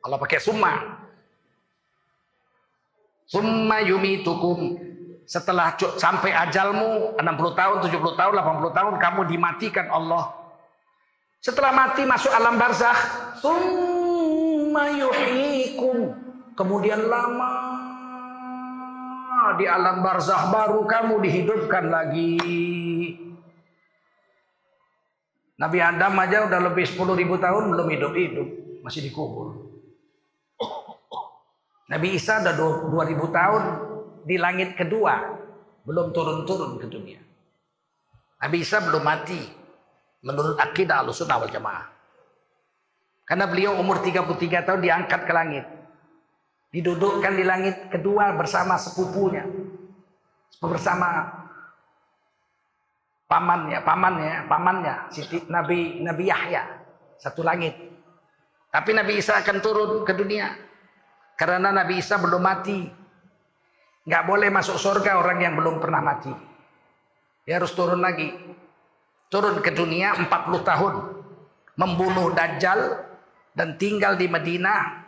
Allah 0.00 0.16
pakai 0.16 0.40
summa. 0.40 1.04
Summa 3.28 3.84
yumitukum. 3.84 4.80
Setelah 5.28 5.76
sampai 5.76 6.32
ajalmu 6.32 7.20
60 7.20 7.52
tahun, 7.52 7.76
70 7.84 8.16
tahun, 8.16 8.32
80 8.40 8.72
tahun 8.72 8.94
kamu 8.96 9.20
dimatikan 9.28 9.92
Allah. 9.92 10.32
Setelah 11.44 11.76
mati 11.76 12.08
masuk 12.08 12.32
alam 12.32 12.56
barzakh, 12.56 12.96
summa 13.44 14.88
yuhyikum. 14.88 16.16
Kemudian 16.56 17.12
lama 17.12 17.67
di 19.56 19.64
alam 19.64 20.04
barzakh 20.04 20.50
baru 20.52 20.84
kamu 20.84 21.14
dihidupkan 21.24 21.88
lagi. 21.88 22.36
Nabi 25.58 25.78
Adam 25.82 26.14
aja 26.18 26.46
udah 26.46 26.60
lebih 26.70 26.86
10 26.86 27.18
ribu 27.18 27.34
tahun 27.40 27.74
belum 27.74 27.88
hidup-hidup, 27.90 28.48
masih 28.84 29.06
dikubur. 29.06 29.68
Nabi 31.88 32.20
Isa 32.20 32.44
udah 32.44 32.54
2000 32.54 33.38
tahun 33.38 33.62
di 34.28 34.36
langit 34.36 34.76
kedua, 34.76 35.18
belum 35.88 36.12
turun-turun 36.12 36.76
ke 36.76 36.86
dunia. 36.86 37.18
Nabi 38.38 38.62
Isa 38.62 38.78
belum 38.84 39.02
mati 39.02 39.40
menurut 40.22 40.60
akidah 40.60 41.02
Ahlussunnah 41.02 41.40
wal 41.42 41.50
Jamaah. 41.50 41.86
Karena 43.26 43.44
beliau 43.44 43.76
umur 43.76 44.00
33 44.00 44.64
tahun 44.64 44.80
diangkat 44.80 45.20
ke 45.26 45.32
langit. 45.32 45.77
Didudukkan 46.68 47.32
di 47.32 47.44
langit 47.48 47.88
kedua 47.88 48.36
bersama 48.36 48.76
sepupunya. 48.76 49.44
Bersama 50.58 51.24
pamannya, 53.30 53.78
pamannya, 53.80 54.34
pamannya, 54.50 54.94
Siti 55.08 55.44
Nabi 55.48 56.02
Nabi 56.04 56.24
Yahya. 56.28 56.62
Satu 57.18 57.42
langit. 57.42 57.74
Tapi 58.68 58.90
Nabi 58.92 59.18
Isa 59.18 59.40
akan 59.40 59.56
turun 59.64 60.04
ke 60.04 60.12
dunia 60.12 60.68
karena 61.38 61.70
Nabi 61.70 62.02
Isa 62.02 62.18
belum 62.18 62.42
mati. 62.42 62.82
Nggak 64.08 64.24
boleh 64.26 64.48
masuk 64.50 64.74
surga 64.74 65.22
orang 65.22 65.38
yang 65.38 65.54
belum 65.54 65.78
pernah 65.78 66.02
mati. 66.02 66.34
Dia 67.46 67.62
harus 67.62 67.70
turun 67.78 68.02
lagi. 68.02 68.34
Turun 69.30 69.62
ke 69.62 69.70
dunia 69.70 70.18
40 70.18 70.28
tahun. 70.66 70.94
Membunuh 71.78 72.34
Dajjal. 72.34 73.06
Dan 73.54 73.78
tinggal 73.78 74.18
di 74.18 74.26
Madinah. 74.26 75.07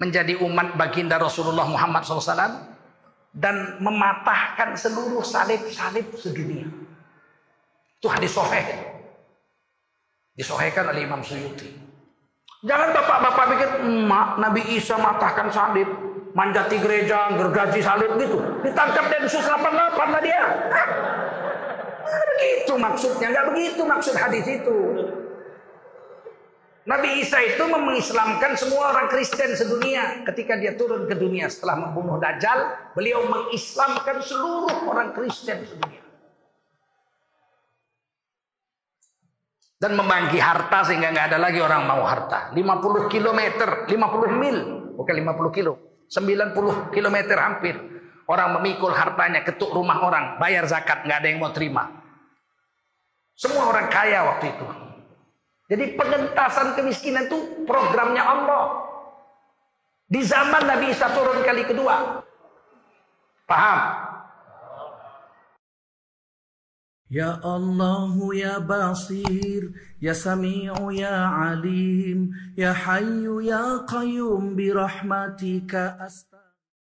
Menjadi 0.00 0.40
umat 0.40 0.80
baginda 0.80 1.20
Rasulullah 1.20 1.68
Muhammad 1.68 2.02
SAW. 2.02 2.72
Dan 3.30 3.78
mematahkan 3.78 4.74
seluruh 4.74 5.22
salib-salib 5.22 6.10
sedunia. 6.18 6.66
Itu 8.00 8.10
hadis 8.10 8.34
soheh. 8.34 8.64
Disohhekan 10.34 10.90
oleh 10.90 11.04
Imam 11.04 11.20
Suyuti. 11.22 11.68
Jangan 12.60 12.92
bapak-bapak 12.92 13.44
pikir 13.56 13.70
emak 13.88 14.36
Nabi 14.36 14.60
Isa 14.76 15.00
matahkan 15.00 15.48
salib, 15.48 15.88
manjati 16.36 16.76
gereja, 16.76 17.32
gergaji 17.32 17.80
salib 17.80 18.20
gitu. 18.20 18.36
Ditangkap 18.60 19.04
Densus 19.08 19.44
88 19.44 20.12
lah 20.12 20.22
dia. 20.24 20.42
Begitu 22.04 22.72
maksudnya, 22.76 23.26
nggak 23.32 23.46
begitu 23.52 23.82
maksud 23.84 24.14
hadis 24.16 24.44
itu. 24.48 24.78
Nabi 26.90 27.22
Isa 27.22 27.38
itu 27.38 27.62
mengislamkan 27.70 28.58
semua 28.58 28.90
orang 28.90 29.06
Kristen 29.06 29.54
sedunia 29.54 30.26
ketika 30.26 30.58
dia 30.58 30.74
turun 30.74 31.06
ke 31.06 31.14
dunia 31.14 31.46
setelah 31.46 31.86
membunuh 31.86 32.18
Dajjal, 32.18 32.90
beliau 32.98 33.30
mengislamkan 33.30 34.18
seluruh 34.18 34.90
orang 34.90 35.14
Kristen 35.14 35.62
sedunia. 35.62 36.02
dan 39.80 39.96
membagi 39.96 40.36
harta 40.36 40.84
sehingga 40.84 41.08
nggak 41.08 41.26
ada 41.32 41.38
lagi 41.40 41.56
orang 41.56 41.88
mau 41.88 42.04
harta. 42.04 42.52
50 42.52 43.08
km, 43.08 43.40
50 43.88 43.96
mil, 44.36 44.58
bukan 44.92 45.14
50 45.16 45.56
kilo, 45.56 46.04
90 46.04 46.92
km 46.92 47.16
hampir. 47.40 47.80
Orang 48.28 48.60
memikul 48.60 48.92
hartanya, 48.92 49.40
ketuk 49.40 49.72
rumah 49.72 50.04
orang, 50.04 50.36
bayar 50.36 50.68
zakat, 50.68 51.02
nggak 51.08 51.18
ada 51.24 51.28
yang 51.32 51.40
mau 51.40 51.50
terima. 51.50 51.88
Semua 53.34 53.72
orang 53.72 53.88
kaya 53.88 54.20
waktu 54.36 54.52
itu. 54.52 54.89
Jadi 55.70 55.94
pengentasan 55.94 56.74
kemiskinan 56.74 57.30
itu 57.30 57.62
programnya 57.62 58.26
Allah. 58.26 58.90
Di 60.10 60.18
zaman 60.26 60.66
Nabi 60.66 60.90
Isa 60.90 61.06
turun 61.14 61.46
kali 61.46 61.62
kedua. 61.62 62.26
Paham? 63.46 63.78
Ya 67.10 67.42
Allah 67.42 68.06
ya 68.30 68.62
Basir 68.62 69.74
Ya 69.98 70.14
Sami'u 70.14 70.94
ya 70.94 71.26
Alim 71.50 72.30
Ya 72.54 72.70
Hayyu 72.70 73.42
ya 73.42 73.82
Qayyum 73.82 74.54
Birahmatika 74.54 75.98
ast 75.98 76.29